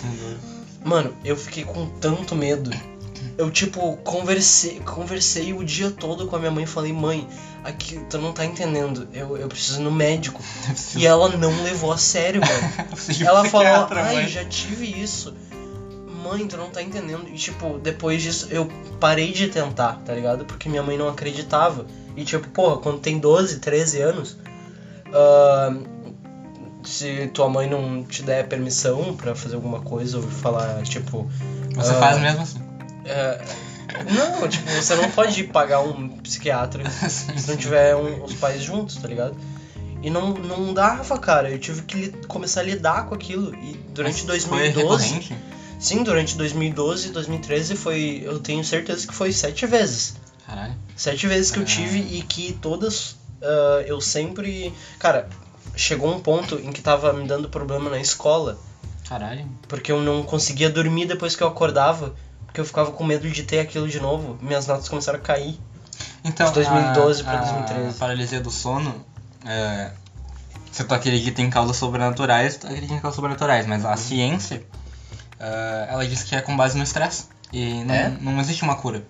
Mano, 0.84 1.14
eu 1.24 1.36
fiquei 1.36 1.64
com 1.64 1.88
tanto 2.00 2.36
medo. 2.36 2.72
Eu, 3.38 3.50
tipo, 3.52 3.96
conversei, 3.98 4.80
conversei 4.82 5.54
o 5.54 5.64
dia 5.64 5.92
todo 5.92 6.28
com 6.28 6.36
a 6.36 6.40
minha 6.40 6.52
mãe 6.52 6.64
e 6.64 6.68
falei, 6.68 6.92
mãe, 6.92 7.28
aqui, 7.64 8.00
tu 8.10 8.18
não 8.18 8.34
tá 8.34 8.46
entendendo, 8.46 9.08
eu, 9.14 9.38
eu 9.38 9.48
preciso 9.48 9.80
ir 9.80 9.84
no 9.84 9.92
médico. 9.92 10.42
E 10.96 11.06
ela 11.06 11.30
não 11.38 11.64
levou 11.64 11.92
a 11.92 11.98
sério, 11.98 12.42
mano. 12.42 12.90
Ela 13.26 13.46
falou, 13.46 13.88
ai, 13.92 14.28
já 14.28 14.44
tive 14.44 14.86
isso. 14.86 15.34
Mãe, 16.24 16.48
tu 16.48 16.58
não 16.58 16.70
tá 16.70 16.82
entendendo. 16.82 17.28
E, 17.30 17.36
tipo, 17.36 17.78
depois 17.80 18.22
disso, 18.22 18.48
eu 18.52 18.68
parei 19.00 19.32
de 19.32 19.48
tentar, 19.48 20.00
tá 20.06 20.14
ligado? 20.14 20.46
Porque 20.46 20.68
minha 20.70 20.84
mãe 20.84 20.98
não 20.98 21.08
acreditava. 21.08 21.86
E, 22.16 22.24
tipo, 22.24 22.48
porra, 22.50 22.78
quando 22.78 23.00
tem 23.00 23.18
12, 23.20 23.60
13 23.60 24.02
anos, 24.02 24.38
ah, 25.14 25.74
se 26.84 27.28
tua 27.34 27.50
mãe 27.50 27.70
não 27.70 28.04
te 28.04 28.24
der 28.24 28.48
permissão 28.48 29.16
pra 29.16 29.36
fazer 29.36 29.56
alguma 29.56 29.80
coisa 29.82 30.18
ou 30.18 30.24
falar, 30.24 30.82
tipo... 30.84 31.30
Você 31.76 31.92
ah, 31.92 32.00
faz 32.00 32.20
mesmo 32.20 32.42
assim. 32.42 32.60
é, 33.06 33.42
não, 34.12 34.48
tipo, 34.48 34.70
você 34.72 34.96
não 34.96 35.10
pode 35.12 35.44
pagar 35.46 35.82
um 35.82 36.10
psiquiatra 36.20 36.84
se 37.10 37.50
não 37.50 37.58
tiver 37.58 37.96
um- 37.96 38.24
os 38.24 38.34
pais 38.34 38.62
juntos, 38.62 38.96
tá 38.98 39.08
ligado? 39.08 39.36
E 40.02 40.10
não, 40.10 40.34
não 40.34 40.74
dava, 40.74 41.18
cara. 41.18 41.50
Eu 41.50 41.60
tive 41.60 41.82
que 41.82 41.98
li- 41.98 42.14
começar 42.28 42.62
a 42.62 42.64
lidar 42.64 43.06
com 43.08 43.16
aquilo. 43.16 43.54
E 43.56 43.74
durante 43.94 44.26
Mas 44.26 44.46
Foi 44.46 44.58
2012. 44.60 45.04
recorrente? 45.06 45.36
Sim, 45.80 46.04
durante 46.04 46.36
2012 46.36 47.08
e 47.08 47.12
2013 47.12 47.76
foi. 47.76 48.22
Eu 48.24 48.40
tenho 48.40 48.64
certeza 48.64 49.08
que 49.08 49.14
foi 49.14 49.32
sete 49.32 49.66
vezes. 49.66 50.16
Caralho. 50.46 50.76
Sete 50.96 51.26
vezes 51.28 51.50
que 51.52 51.60
eu 51.60 51.66
tive 51.66 52.00
e 52.00 52.22
que 52.22 52.54
todas 52.62 53.16
ah, 53.42 53.84
eu 53.86 54.02
sempre. 54.02 54.74
Cara, 54.98 55.28
chegou 55.76 56.12
um 56.14 56.20
ponto 56.20 56.56
em 56.56 56.72
que 56.72 56.82
tava 56.82 57.14
me 57.14 57.26
dando 57.28 57.48
problema 57.50 57.90
na 57.90 58.00
escola. 58.00 58.58
Caralho. 59.08 59.48
Porque 59.68 59.92
eu 59.92 60.02
não 60.02 60.24
conseguia 60.24 60.70
dormir 60.70 61.06
depois 61.06 61.36
que 61.36 61.44
eu 61.44 61.48
acordava. 61.48 62.14
Porque 62.46 62.60
eu 62.60 62.66
ficava 62.66 62.92
com 62.92 63.04
medo 63.04 63.30
de 63.30 63.44
ter 63.44 63.60
aquilo 63.60 63.88
de 63.88 64.00
novo. 64.00 64.38
Minhas 64.42 64.66
notas 64.68 64.90
começaram 64.90 65.20
a 65.20 65.22
cair. 65.22 65.58
Então, 66.24 66.48
De 66.48 66.54
2012 66.54 67.22
a, 67.22 67.24
pra 67.24 67.38
2013. 67.38 67.90
A 67.90 67.94
paralisia 67.94 68.42
do 68.42 68.52
sono, 68.52 69.06
é, 69.46 69.92
se 70.72 70.84
tu 70.84 70.94
acredita 70.94 71.42
em 71.42 71.50
causas 71.50 71.78
sobrenaturais, 71.78 72.58
tu 72.58 72.68
acredita 72.68 72.94
em 72.94 73.00
causas 73.00 73.16
sobrenaturais, 73.16 73.66
mas 73.66 73.84
Uhum. 73.84 73.90
a 73.92 73.98
ciência, 73.98 74.62
é, 75.40 75.88
ela 75.90 76.08
diz 76.08 76.24
que 76.24 76.36
é 76.36 76.42
com 76.42 76.56
base 76.58 76.78
no 76.78 76.84
estresse. 76.84 77.26
E 77.52 77.84
não, 77.84 77.96
É? 77.96 78.10
não 78.22 78.40
existe 78.40 78.64
uma 78.64 78.76
cura. 78.76 79.04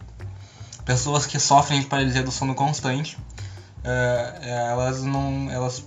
Pessoas 0.86 1.26
que 1.26 1.38
sofrem 1.39 1.82
de 1.82 1.88
paralisia 1.88 2.24
do 2.24 2.32
sono 2.32 2.56
constante, 2.56 3.18
é, 3.84 4.68
elas 4.72 5.04
não. 5.04 5.50
Elas 5.52 5.84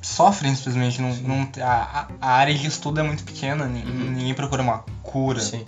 sofrem 0.00 0.54
simplesmente. 0.54 1.00
Não, 1.02 1.10
não, 1.16 1.48
a, 1.62 2.06
a 2.20 2.30
área 2.30 2.54
de 2.54 2.66
estudo 2.66 3.00
é 3.00 3.02
muito 3.02 3.24
pequena, 3.24 3.64
Uhum. 3.64 3.70
ninguém 4.12 4.34
procura 4.34 4.62
uma 4.62 4.84
cura. 5.02 5.40
Sim. 5.40 5.64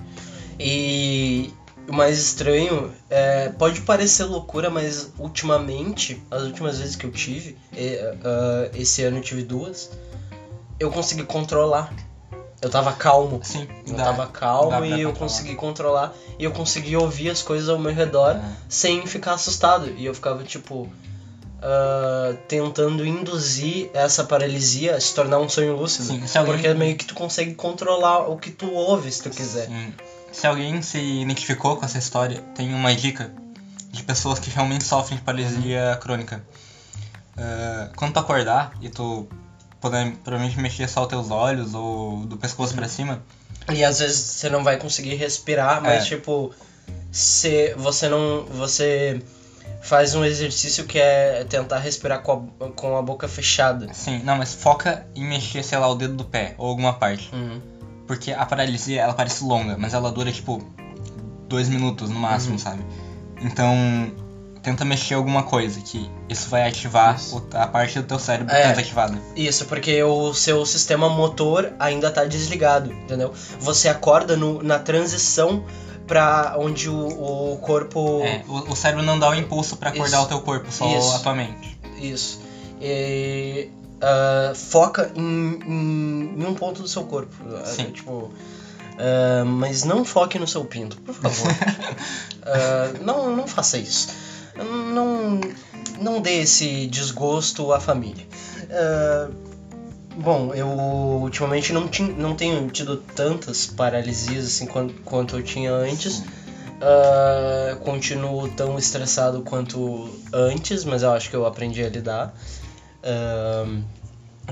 E 0.59 1.53
o 1.89 1.93
mais 1.93 2.19
estranho 2.19 2.93
é, 3.11 3.49
pode 3.51 3.81
parecer 3.83 4.25
loucura, 4.25 4.71
mas 4.71 5.13
ultimamente, 5.19 6.23
as 6.31 6.43
últimas 6.43 6.79
vezes 6.79 6.97
que 6.97 7.05
eu 7.05 7.11
tive, 7.11 7.59
e, 7.73 7.99
ah, 8.25 8.71
esse 8.75 9.03
ano 9.03 9.19
eu 9.19 9.23
tive 9.23 9.43
duas, 9.43 9.91
eu 10.81 10.91
consegui 10.91 11.25
controlar. 11.25 11.93
Eu 12.61 12.71
tava 12.71 12.93
calmo. 12.93 13.41
Sim, 13.45 13.69
Eu 13.87 13.95
dá- 13.95 14.05
tava 14.05 14.27
dá 14.27 14.33
calmo 14.33 14.69
pra 14.71 14.87
e 14.87 14.91
eu 15.03 15.11
controlar. 15.11 15.19
consegui 15.19 15.55
controlar. 15.55 16.13
E 16.39 16.45
eu 16.45 16.51
consegui 16.53 16.97
ouvir 16.97 17.31
as 17.31 17.43
coisas 17.43 17.69
ao 17.69 17.79
meu 17.79 17.93
redor 17.95 18.37
É. 18.37 18.43
sem 18.69 19.07
ficar 19.07 19.35
assustado. 19.35 19.89
E 19.97 20.05
eu 20.07 20.15
ficava, 20.15 20.43
tipo, 20.43 20.89
ah, 21.63 22.35
tentando 22.49 23.05
induzir 23.07 23.91
essa 23.93 24.25
paralisia 24.25 24.97
a 24.97 25.01
se 25.01 25.15
tornar 25.15 25.39
um 25.39 25.49
sonho 25.49 25.77
lúcido. 25.77 26.05
Sim, 26.27 26.39
alguém- 26.39 26.55
Porque 26.55 26.75
meio 26.75 26.97
que 26.97 27.05
tu 27.05 27.15
consegue 27.15 27.55
controlar 27.55 28.29
o 28.29 28.37
que 28.37 28.51
tu 28.51 28.73
ouve, 28.73 29.11
se 29.13 29.23
tu 29.23 29.31
quiser. 29.31 29.67
Sim. 29.67 29.93
Se 30.33 30.47
alguém 30.47 30.83
se 30.83 30.99
identificou 30.99 31.77
com 31.77 31.85
essa 31.85 31.99
história, 31.99 32.43
tem 32.55 32.73
uma 32.75 32.95
dica 32.95 33.31
de 33.91 34.03
pessoas 34.03 34.39
que 34.39 34.51
realmente 34.51 34.85
sofrem 34.85 35.19
de 35.19 35.25
paralisia 35.25 35.99
crônica. 36.01 36.43
É, 37.37 37.89
quando 37.97 38.13
tu 38.15 38.19
acordar 38.19 38.73
e 38.81 38.89
tu 38.89 39.27
provavelmente 39.81 40.59
mexer 40.59 40.89
só 40.89 41.03
os 41.03 41.09
teus 41.09 41.31
olhos 41.31 41.75
ou 41.75 42.25
do 42.27 42.37
pescoço 42.37 42.75
pra 42.75 42.89
cima, 42.89 43.21
E 43.73 43.83
às 43.85 43.99
vezes 43.99 44.19
você 44.19 44.49
não 44.49 44.63
vai 44.65 44.77
conseguir 44.77 45.15
respirar, 45.15 45.81
mas 45.81 46.05
É. 46.05 46.07
tipo, 46.07 46.51
se 47.11 47.73
você 47.77 48.09
não. 48.09 48.45
Você 48.51 49.21
faz 49.83 50.15
um 50.15 50.25
exercício 50.25 50.85
que 50.85 50.99
é 50.99 51.45
tentar 51.49 51.79
respirar 51.79 52.21
com 52.21 52.49
a, 52.61 52.69
com 52.71 52.97
a 52.97 53.03
boca 53.03 53.29
fechada. 53.29 53.87
sim, 53.93 54.21
não, 54.25 54.37
mas 54.37 54.53
foca 54.55 55.05
em 55.15 55.25
mexer, 55.25 55.63
sei 55.63 55.79
lá, 55.79 55.89
o 55.89 55.95
dedo 55.95 56.15
do 56.15 56.25
pé 56.25 56.55
ou 56.59 56.69
alguma 56.69 56.93
parte. 56.93 57.31
Uhum. 57.33 57.61
Porque 58.07 58.33
a 58.33 58.45
paralisia, 58.47 59.01
ela 59.03 59.15
parece 59.15 59.43
longa, 59.45 59.77
mas 59.77 59.95
ela 59.95 60.11
dura 60.13 60.31
tipo 60.33 60.61
dois 61.49 61.69
minutos 61.69 62.09
no 62.11 62.19
máximo, 62.19 62.53
Uhum. 62.53 62.59
sabe? 62.59 62.85
Então, 63.41 63.73
tenta 64.67 64.85
mexer 64.85 65.15
alguma 65.15 65.45
coisa, 65.45 65.81
que 65.81 66.11
isso 66.29 66.49
vai 66.49 66.69
ativar 66.69 67.15
Isso. 67.15 67.47
a 67.55 67.69
parte 67.69 68.01
do 68.01 68.05
teu 68.05 68.19
cérebro 68.19 68.53
É. 68.53 68.57
que 68.57 68.63
tá 68.65 68.71
desativada. 68.71 69.19
Isso, 69.37 69.65
porque 69.67 70.03
o 70.03 70.35
seu 70.35 70.67
sistema 70.67 71.09
motor 71.09 71.73
ainda 71.79 72.11
tá 72.11 72.25
desligado, 72.25 72.93
entendeu? 72.93 73.33
Você 73.61 73.89
acorda 73.89 74.37
no, 74.37 74.61
na 74.65 74.81
transição 74.81 75.65
pra 76.05 76.57
onde 76.59 76.91
o, 76.91 77.53
o 77.53 77.59
corpo. 77.59 78.23
É, 78.25 78.43
o, 78.49 78.73
o 78.73 78.75
cérebro 78.77 79.05
não 79.05 79.21
dá 79.21 79.31
o 79.31 79.35
impulso 79.37 79.77
pra 79.77 79.91
acordar 79.91 80.17
Isso. 80.17 80.27
o 80.27 80.29
teu 80.29 80.41
corpo, 80.41 80.67
só 80.73 80.99
Isso. 80.99 81.15
a 81.15 81.19
tua 81.21 81.35
mente. 81.37 81.79
Isso. 82.01 82.41
E, 82.81 83.71
ah, 84.01 84.53
foca 84.53 85.13
em, 85.15 85.61
em, 85.65 86.43
em 86.43 86.45
um 86.45 86.55
ponto 86.55 86.83
do 86.83 86.89
seu 86.89 87.05
corpo. 87.05 87.33
Sim. 87.67 87.93
Tipo. 87.93 88.33
Ah, 88.99 89.45
mas 89.47 89.85
não 89.85 90.05
foque 90.05 90.41
no 90.41 90.47
seu 90.49 90.65
pinto, 90.65 90.97
por 91.03 91.15
favor. 91.15 91.53
Ah, 92.49 92.93
não, 93.03 93.35
não 93.35 93.49
faça 93.49 93.77
isso. 93.77 94.07
Não, 94.65 95.41
não 95.99 96.21
dê 96.21 96.43
esse 96.43 96.87
desgosto 96.87 97.73
à 97.73 97.81
família. 97.81 98.27
Ah, 98.71 99.29
bom, 100.15 100.55
eu 100.55 100.69
ultimamente 100.69 101.73
não, 101.73 101.89
não 102.17 102.35
tenho 102.35 102.69
tido 102.71 102.97
tantas 102.97 103.67
paralisias 103.67 104.47
assim 104.47 104.67
quanto, 104.67 104.95
quanto 105.03 105.37
eu 105.37 105.43
tinha 105.43 105.73
antes. 105.73 106.23
Ah, 106.81 107.77
continuo 107.81 108.49
tão 108.49 108.79
estressado 108.79 109.41
quanto 109.43 110.11
antes, 110.33 110.85
mas 110.85 111.03
eu 111.03 111.13
acho 111.13 111.31
que 111.31 111.37
eu 111.37 111.47
aprendi 111.47 111.83
a 111.83 111.89
lidar. 111.89 112.33
Ah, 113.03 113.67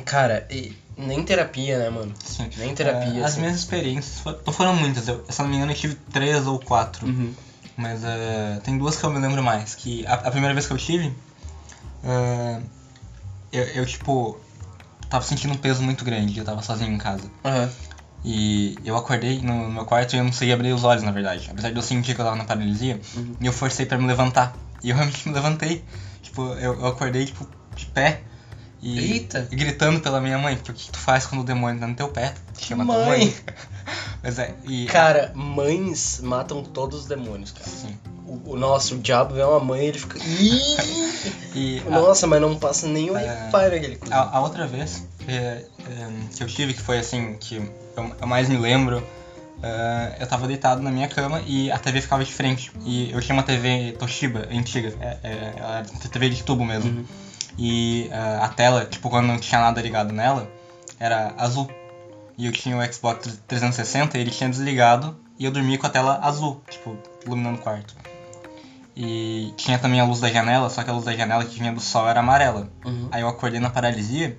cara, 0.05 0.47
e 0.51 0.73
nem 0.97 1.23
terapia, 1.23 1.79
né, 1.79 1.91
mano? 1.91 2.13
Sim. 2.25 2.49
Nem 2.57 2.73
terapia. 2.75 3.21
É, 3.21 3.25
as 3.25 3.33
assim. 3.33 3.41
minhas 3.41 3.57
experiências 3.57 4.23
não 4.47 4.53
foram 4.53 4.75
muitas, 4.75 5.09
eu, 5.09 5.25
se 5.29 5.41
eu 5.41 5.45
não 5.45 5.51
me 5.51 5.57
engano 5.57 5.73
eu 5.73 5.77
tive 5.77 5.95
três 6.13 6.47
ou 6.47 6.59
quatro. 6.59 7.07
Uhum. 7.07 7.33
Mas 7.77 8.05
é, 8.05 8.61
tem 8.63 8.79
duas 8.79 8.97
que 8.97 9.05
eu 9.05 9.11
me 9.11 9.19
lembro 9.19 9.43
mais. 9.43 9.75
Que 9.75 10.07
a, 10.07 10.15
a 10.15 10.31
primeira 10.31 10.55
vez 10.55 10.67
que 10.67 10.73
eu 10.73 10.79
tive, 10.79 11.13
é, 12.03 12.61
eu, 13.53 13.63
eu, 13.65 13.87
tipo, 13.87 14.41
tava 15.09 15.25
sentindo 15.25 15.55
um 15.55 15.59
peso 15.59 15.83
muito 15.83 16.05
grande, 16.05 16.39
eu 16.39 16.45
tava 16.45 16.63
sozinho 16.63 16.93
em 16.93 16.99
casa. 16.99 17.31
Aham. 17.45 17.71
E 18.27 18.79
eu 18.85 18.97
acordei 18.97 19.43
no, 19.43 19.65
no 19.65 19.71
meu 19.71 19.85
quarto 19.85 20.15
e 20.15 20.19
eu 20.19 20.25
não 20.25 20.31
conseguia 20.31 20.55
abrir 20.55 20.73
os 20.73 20.83
olhos, 20.83 21.03
na 21.03 21.11
verdade. 21.11 21.47
Apesar 21.51 21.71
de 21.71 21.77
eu 21.77 21.83
sentir 21.83 22.15
que 22.15 22.21
eu 22.21 22.25
tava 22.25 22.37
na 22.37 22.45
paralisia, 22.45 22.99
Uhum. 23.15 23.37
e 23.41 23.47
eu 23.47 23.53
forcei 23.53 23.85
pra 23.85 23.99
me 23.99 24.07
levantar. 24.07 24.57
E 24.83 24.89
eu 24.91 24.97
realmente 24.97 25.29
me 25.29 25.35
levantei. 25.35 25.85
Tipo, 26.23 26.43
eu, 26.55 26.73
eu 26.81 26.87
acordei, 26.87 27.27
tipo, 27.27 27.47
de 27.77 27.85
pé. 27.87 28.23
E, 28.87 29.13
Eita. 29.13 29.49
e 29.51 29.57
gritando 29.57 29.99
pela 30.01 30.21
minha 30.21 30.37
mãe, 30.39 30.57
porque 30.57 30.71
o 30.71 30.75
que 30.75 30.91
tu 30.91 30.99
faz 30.99 31.25
quando 31.27 31.41
o 31.41 31.45
demônio 31.45 31.81
tá 31.81 31.87
no 31.87 31.95
teu 31.95 32.09
pé? 32.09 32.35
Tu 32.53 32.67
chama 32.67 32.85
tua 32.85 32.95
Mãe. 33.07 33.19
mãe. 33.21 33.35
Mas 34.23 34.39
é, 34.39 34.55
e... 34.65 34.85
Cara, 34.87 35.33
mães 35.35 36.21
matam 36.23 36.63
todos 36.63 37.01
os 37.01 37.07
demônios, 37.07 37.51
cara. 37.53 37.67
Sim. 37.67 37.97
O, 38.27 38.53
o 38.53 38.57
nosso, 38.57 38.95
o 38.95 38.99
diabo 38.99 39.35
vê 39.35 39.43
uma 39.43 39.61
mãe 39.61 39.85
e 39.85 39.87
ele 39.87 39.99
fica. 39.99 40.19
E 41.55 41.81
a- 41.87 41.91
Nossa, 41.91 42.27
mas 42.27 42.41
não 42.41 42.59
passa 42.59 42.87
o 42.87 42.91
É. 42.91 43.51
wi 43.53 43.71
naquele 43.71 43.97
coisa. 43.97 44.15
A, 44.15 44.37
a 44.37 44.41
outra 44.41 44.67
vez 44.67 45.07
é, 45.27 45.33
é, 45.89 46.09
que 46.37 46.43
eu 46.43 46.47
tive, 46.47 46.75
que 46.75 46.81
foi 46.83 46.99
assim, 46.99 47.37
que 47.39 47.57
eu, 47.97 48.17
eu 48.21 48.27
mais 48.27 48.49
me 48.49 48.57
lembro, 48.59 49.07
é, 49.63 50.17
eu 50.21 50.27
tava 50.27 50.47
deitado 50.47 50.83
na 50.83 50.91
minha 50.91 51.09
cama 51.09 51.41
e 51.47 51.71
a 51.71 51.79
TV 51.79 52.01
ficava 52.01 52.25
de 52.25 52.33
frente. 52.33 52.73
E 52.85 53.11
eu 53.13 53.21
tinha 53.21 53.35
uma 53.35 53.43
TV 53.45 53.93
Toshiba, 53.99 54.47
antiga, 54.51 54.93
é, 55.01 55.17
é, 55.23 55.53
ela 55.57 55.79
era 55.79 55.85
TV 55.87 56.29
de 56.29 56.43
tubo 56.43 56.65
mesmo. 56.65 56.91
Uhum. 56.91 57.05
E 57.59 58.09
é, 58.11 58.39
a 58.43 58.49
tela, 58.49 58.85
tipo, 58.85 59.09
quando 59.09 59.27
não 59.27 59.39
tinha 59.39 59.61
nada 59.61 59.81
ligado 59.81 60.13
nela, 60.13 60.51
era 60.99 61.35
azul. 61.37 61.69
E 62.37 62.47
eu 62.47 62.53
tinha 62.53 62.77
o 62.77 62.93
Xbox 62.93 63.39
360 63.47 64.19
e 64.19 64.21
ele 64.21 64.31
tinha 64.31 64.51
desligado 64.51 65.17
e 65.39 65.45
eu 65.45 65.51
dormia 65.51 65.79
com 65.79 65.87
a 65.87 65.91
tela 65.91 66.19
azul, 66.23 66.63
tipo, 66.69 66.97
iluminando 67.25 67.59
o 67.59 67.63
quarto. 67.63 67.95
E 68.97 69.53
tinha 69.57 69.79
também 69.79 70.01
a 70.01 70.05
luz 70.05 70.21
da 70.21 70.31
janela, 70.31 70.71
só 70.71 70.83
que 70.85 70.91
a 70.91 70.93
luz 70.93 71.05
da 71.05 71.15
janela 71.15 71.45
que 71.45 71.59
vinha 71.59 71.73
do 71.73 71.81
sol 71.81 72.09
era 72.09 72.21
amarela. 72.21 72.69
Uhum. 72.85 73.09
Aí 73.11 73.23
eu 73.23 73.29
acordei 73.29 73.59
na 73.59 73.71
paralisia 73.71 74.39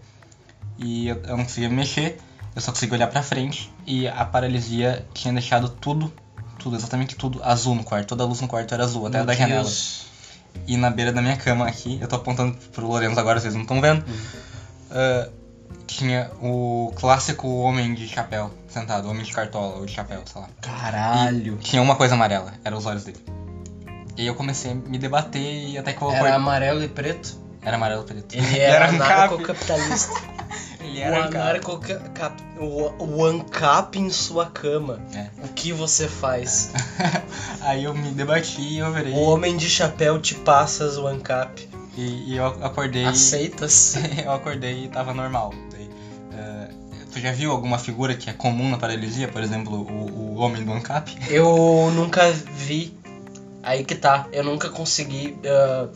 e 0.77 1.07
eu, 1.07 1.21
eu 1.23 1.37
não 1.37 1.43
conseguia 1.43 1.69
me 1.69 1.75
mexer, 1.75 2.17
eu 2.55 2.61
só 2.61 2.71
conseguia 2.71 2.95
olhar 2.95 3.07
pra 3.07 3.21
frente 3.21 3.71
e 3.85 4.07
a 4.07 4.23
paralisia 4.23 5.05
tinha 5.13 5.33
deixado 5.33 5.67
tudo, 5.67 6.11
tudo, 6.57 6.77
exatamente 6.77 7.15
tudo, 7.15 7.41
azul 7.43 7.75
no 7.75 7.83
quarto. 7.83 8.07
Toda 8.07 8.23
a 8.23 8.25
luz 8.25 8.39
no 8.39 8.47
quarto 8.47 8.73
era 8.73 8.83
azul, 8.83 9.07
até 9.07 9.17
a 9.17 9.19
Meu 9.19 9.27
da 9.27 9.33
janela. 9.33 9.69
E 10.67 10.77
na 10.77 10.89
beira 10.89 11.11
da 11.11 11.21
minha 11.21 11.37
cama 11.37 11.67
aqui, 11.67 11.97
eu 12.01 12.07
tô 12.07 12.15
apontando 12.15 12.57
pro 12.73 12.87
Lorenzo 12.87 13.19
agora, 13.19 13.39
vocês 13.39 13.53
não 13.53 13.61
estão 13.61 13.79
vendo, 13.81 14.03
ah, 14.91 15.29
tinha 15.85 16.31
o 16.41 16.91
clássico 16.95 17.47
homem 17.47 17.93
de 17.93 18.07
chapéu 18.07 18.51
sentado, 18.67 19.09
homem 19.09 19.23
de 19.23 19.31
cartola 19.31 19.77
ou 19.77 19.85
de 19.85 19.91
chapéu, 19.91 20.21
sei 20.25 20.41
lá. 20.41 20.49
Caralho. 20.61 21.55
E 21.55 21.57
tinha 21.57 21.81
uma 21.81 21.95
coisa 21.95 22.15
amarela, 22.15 22.53
eram 22.63 22.77
os 22.77 22.85
olhos 22.85 23.03
dele. 23.03 23.19
E 24.17 24.21
aí 24.21 24.27
eu 24.27 24.35
comecei 24.35 24.71
a 24.71 24.75
me 24.75 24.97
debater 24.97 25.69
e 25.69 25.77
até 25.77 25.93
que 25.93 26.01
eu 26.01 26.11
Era 26.11 26.35
amarelo 26.35 26.83
e 26.83 26.87
preto. 26.87 27.37
Era 27.61 27.75
amarelo 27.75 28.03
e 28.03 28.05
preto. 28.05 28.33
Ele 28.33 28.59
era 28.59 28.89
ANCAP. 28.89 29.11
anarcocapitalista. 29.11 30.13
Ele 30.85 30.99
o 30.99 31.03
era 31.03 31.25
ANCAP. 31.25 31.35
anarcocap... 31.35 32.43
O, 32.59 33.03
o 33.03 33.25
ANCAP 33.25 33.99
em 33.99 34.09
sua 34.09 34.45
cama. 34.45 35.01
É. 35.13 35.27
O 35.43 35.49
que 35.49 35.71
você 35.71 36.07
faz? 36.07 36.71
Aí 37.61 37.83
eu 37.83 37.93
me 37.93 38.11
debati 38.11 38.61
e 38.61 38.77
eu 38.77 38.91
virei. 38.93 39.13
O 39.13 39.21
homem 39.21 39.57
de 39.57 39.69
chapéu 39.69 40.19
te 40.19 40.35
passas 40.35 40.97
o 40.97 41.07
ANCAP. 41.07 41.67
E, 41.97 42.33
e 42.33 42.37
eu 42.37 42.45
acordei. 42.45 43.05
Aceitas? 43.05 43.95
eu 44.23 44.31
acordei 44.31 44.85
e 44.85 44.87
tava 44.87 45.13
normal. 45.13 45.53
Daí, 45.71 45.89
eh, 46.33 46.69
tu 47.11 47.19
já 47.19 47.31
viu 47.31 47.51
alguma 47.51 47.77
figura 47.77 48.15
que 48.15 48.29
é 48.29 48.33
comum 48.33 48.69
na 48.69 48.77
paralisia? 48.77 49.27
Por 49.27 49.41
exemplo, 49.41 49.81
o, 49.81 50.35
o 50.35 50.35
homem 50.35 50.63
do 50.63 50.71
ANCAP? 50.71 51.17
Eu 51.29 51.91
nunca 51.93 52.31
vi. 52.31 52.97
Aí 53.63 53.83
que 53.83 53.95
tá. 53.95 54.27
Eu 54.31 54.43
nunca 54.43 54.69
consegui. 54.69 55.37
ah, 55.45 55.89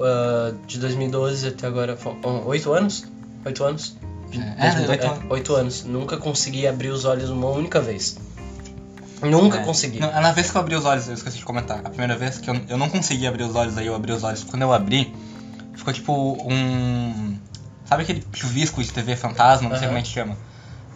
ah, 0.00 0.54
de 0.66 0.78
2012 0.78 1.48
até 1.48 1.66
agora. 1.66 1.96
Oito 2.46 2.72
anos? 2.72 3.06
Oito 3.46 3.64
anos? 3.64 3.96
É, 4.58 4.70
2012, 4.70 4.90
oito 4.90 5.04
é, 5.04 5.08
anos. 5.08 5.30
oito 5.30 5.54
anos. 5.54 5.84
Nunca 5.84 6.16
consegui 6.16 6.66
abrir 6.66 6.88
os 6.88 7.04
olhos 7.04 7.30
uma 7.30 7.46
única 7.48 7.80
vez. 7.80 8.18
Nunca 9.22 9.58
É. 9.58 9.62
consegui. 9.64 10.00
Não, 10.00 10.10
na 10.20 10.32
vez 10.32 10.50
que 10.50 10.56
eu 10.56 10.60
abri 10.60 10.74
os 10.74 10.84
olhos, 10.84 11.06
eu 11.08 11.14
esqueci 11.14 11.38
de 11.38 11.44
comentar. 11.44 11.78
A 11.78 11.88
primeira 11.88 12.16
vez 12.16 12.38
que 12.38 12.50
eu, 12.50 12.60
eu 12.68 12.76
não 12.76 12.90
consegui 12.90 13.26
abrir 13.26 13.44
os 13.44 13.54
olhos, 13.54 13.78
aí 13.78 13.86
eu 13.86 13.94
abri 13.94 14.12
os 14.12 14.22
olhos. 14.24 14.44
Quando 14.44 14.62
eu 14.62 14.72
abri, 14.72 15.14
ficou 15.74 15.92
tipo 15.94 16.12
um. 16.44 17.38
Sabe 17.86 18.02
aquele 18.02 18.22
chuvisco 18.34 18.82
de 18.82 18.92
TV 18.92 19.14
fantasma? 19.16 19.68
Não 19.68 19.76
sei 19.76 19.86
Aham. 19.86 19.94
como 19.94 19.98
é 19.98 20.02
que 20.02 20.08
chama. 20.08 20.36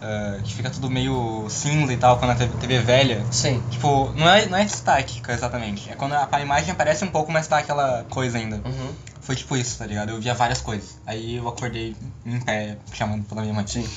Ah, 0.01 0.39
que 0.43 0.53
fica 0.53 0.69
tudo 0.69 0.89
meio 0.89 1.45
cinza 1.49 1.93
e 1.93 1.97
tal, 1.97 2.17
quando 2.17 2.31
a 2.31 2.35
TV, 2.35 2.57
TV 2.57 2.73
é 2.75 2.79
velha. 2.81 3.25
Sim. 3.31 3.61
Tipo, 3.69 4.11
não 4.15 4.27
é, 4.27 4.45
não 4.47 4.57
é 4.57 4.65
estática 4.65 5.31
exatamente. 5.31 5.89
É 5.89 5.95
quando 5.95 6.13
a, 6.13 6.27
a 6.31 6.41
imagem 6.41 6.71
aparece 6.71 7.03
um 7.05 7.09
pouco, 7.09 7.31
mas 7.31 7.47
tá 7.47 7.59
aquela 7.59 8.03
coisa 8.09 8.37
ainda. 8.37 8.57
Uhum. 8.57 8.91
Foi 9.31 9.35
tipo 9.37 9.55
isso, 9.55 9.77
tá 9.77 9.85
ligado? 9.85 10.09
Eu 10.09 10.19
via 10.19 10.33
várias 10.33 10.59
coisas. 10.59 10.97
Aí 11.05 11.37
eu 11.37 11.47
acordei 11.47 11.95
em 12.25 12.37
pé, 12.41 12.75
chamando 12.91 13.23
pela 13.23 13.39
minha 13.39 13.53
mãe. 13.53 13.65
Sim. 13.65 13.89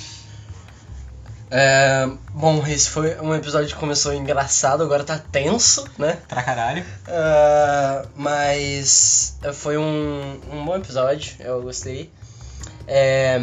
É, 1.50 2.08
bom, 2.32 2.64
esse 2.64 2.88
foi 2.88 3.20
um 3.20 3.34
episódio 3.34 3.66
que 3.66 3.74
começou 3.74 4.14
engraçado, 4.14 4.84
agora 4.84 5.02
tá 5.02 5.18
tenso, 5.18 5.84
né? 5.98 6.18
Pra 6.28 6.40
caralho. 6.40 6.84
Ah, 7.08 8.06
mas 8.14 9.36
foi 9.54 9.76
um, 9.76 10.40
um 10.52 10.64
bom 10.64 10.76
episódio, 10.76 11.34
eu 11.40 11.60
gostei. 11.62 12.12
É, 12.86 13.40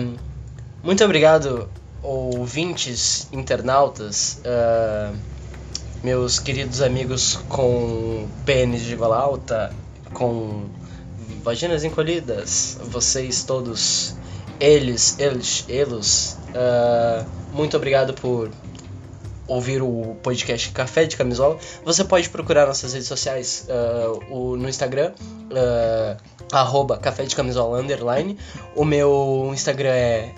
muito 0.82 1.04
obrigado, 1.04 1.70
ouvintes, 2.02 3.28
internautas, 3.34 4.40
ah, 4.46 5.12
meus 6.02 6.40
queridos 6.40 6.82
amigos 6.82 7.36
com 7.50 8.30
pênis 8.46 8.84
de 8.84 8.96
gola 8.96 9.18
alta, 9.18 9.76
com 10.14 10.70
vaginas 11.44 11.84
encolhidas, 11.84 12.78
vocês 12.84 13.44
todos, 13.44 14.16
eles, 14.60 15.18
eles, 15.20 15.66
elos. 15.68 16.38
ah, 16.56 17.26
muito 17.54 17.76
obrigado 17.76 18.14
por 18.14 18.50
ouvir 19.48 19.82
o 19.82 20.16
podcast 20.24 20.70
Café 20.72 21.06
de 21.06 21.18
Camisola, 21.18 21.58
você 21.84 22.04
pode 22.04 22.30
procurar 22.30 22.68
nossas 22.68 22.94
redes 22.94 23.08
sociais 23.08 23.68
ah, 23.70 24.20
o, 24.30 24.56
no 24.56 24.70
Instagram, 24.70 25.14
ah, 25.54 26.18
arroba 26.52 26.98
Café 26.98 27.24
de 27.24 27.36
Camisola 27.36 27.80
underline. 27.80 28.38
O 28.76 28.86
meu 28.86 29.50
Instagram 29.54 29.90
é 29.90 30.36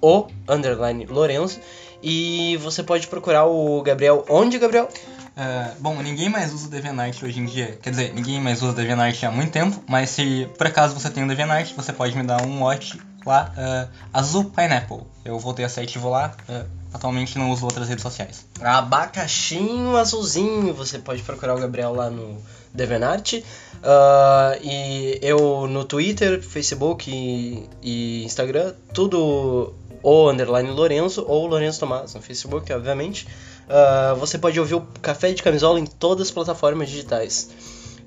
o 0.00 0.26
underline 0.48 1.06
Lorenzo. 1.06 1.58
E 2.06 2.58
você 2.58 2.82
pode 2.82 3.06
procurar 3.06 3.46
o 3.46 3.80
Gabriel. 3.80 4.26
Onde, 4.28 4.58
Gabriel? 4.58 4.90
É, 5.36 5.72
bom, 5.80 6.00
ninguém 6.02 6.28
mais 6.28 6.52
usa 6.52 6.66
o 6.66 6.70
DeviantArt 6.70 7.22
hoje 7.22 7.40
em 7.40 7.44
dia. 7.44 7.78
Quer 7.82 7.90
dizer, 7.90 8.14
ninguém 8.14 8.40
mais 8.40 8.62
usa 8.62 8.72
o 8.72 8.74
DeviantArt 8.74 9.22
há 9.24 9.30
muito 9.30 9.50
tempo. 9.50 9.82
Mas 9.88 10.10
se 10.10 10.48
por 10.56 10.66
acaso 10.66 10.94
você 10.94 11.10
tem 11.10 11.24
o 11.24 11.28
DeviantArt, 11.28 11.74
você 11.74 11.92
pode 11.92 12.16
me 12.16 12.22
dar 12.22 12.42
um 12.42 12.62
watch 12.62 13.00
lá, 13.26 13.52
é, 13.56 13.88
Azul 14.12 14.44
Pineapple. 14.44 15.02
Eu 15.24 15.38
voltei 15.38 15.64
a 15.64 15.68
ser 15.68 15.82
ativo 15.82 16.08
lá. 16.08 16.34
é, 16.48 16.64
atualmente 16.92 17.36
não 17.36 17.50
uso 17.50 17.64
outras 17.64 17.88
redes 17.88 18.02
sociais. 18.02 18.46
Abacaxinho 18.60 19.96
azulzinho. 19.96 20.72
Você 20.74 20.98
pode 20.98 21.22
procurar 21.22 21.54
o 21.54 21.58
Gabriel 21.58 21.92
lá 21.92 22.08
no 22.08 22.40
Devenart. 22.72 23.42
Ah, 23.82 24.56
e 24.62 25.18
eu 25.20 25.66
no 25.66 25.84
Twitter, 25.84 26.40
Facebook 26.40 27.10
e, 27.10 27.68
e 27.82 28.24
Instagram, 28.24 28.72
tudo 28.92 29.74
ou 30.02 30.30
underline 30.30 30.70
Lorenzo 30.70 31.24
ou 31.26 31.46
Lorenzo 31.46 31.80
Tomás 31.80 32.14
no 32.14 32.22
Facebook, 32.22 32.72
obviamente. 32.72 33.26
Ah, 33.68 34.14
você 34.18 34.38
pode 34.38 34.58
ouvir 34.58 34.74
o 34.74 34.82
Café 35.02 35.32
de 35.32 35.42
Camisola 35.42 35.78
em 35.78 35.86
todas 35.86 36.28
as 36.28 36.30
plataformas 36.30 36.88
digitais. 36.88 37.50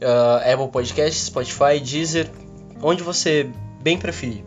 Ah, 0.01 0.41
Apple 0.51 0.69
Podcasts, 0.69 1.25
Spotify, 1.25 1.79
Deezer, 1.79 2.29
onde 2.81 3.03
você 3.03 3.49
bem 3.81 3.97
preferir. 3.97 4.43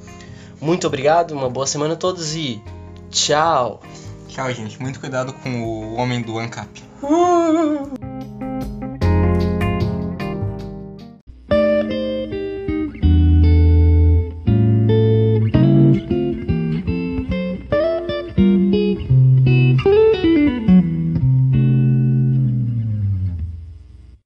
Muito 0.61 0.87
obrigado, 0.87 1.33
uma 1.33 1.49
boa 1.49 1.67
semana 1.67 1.95
a 1.95 1.97
todos 1.97 2.35
e 2.35 2.63
tchau! 3.11 3.81
Tchau, 4.29 4.53
gente. 4.53 4.81
Muito 4.81 5.01
cuidado 5.01 5.33
com 5.33 5.63
o 5.63 5.95
homem 5.95 6.23
do 6.23 6.39
ANCAP. 6.39 6.83
Uh! 7.03 7.99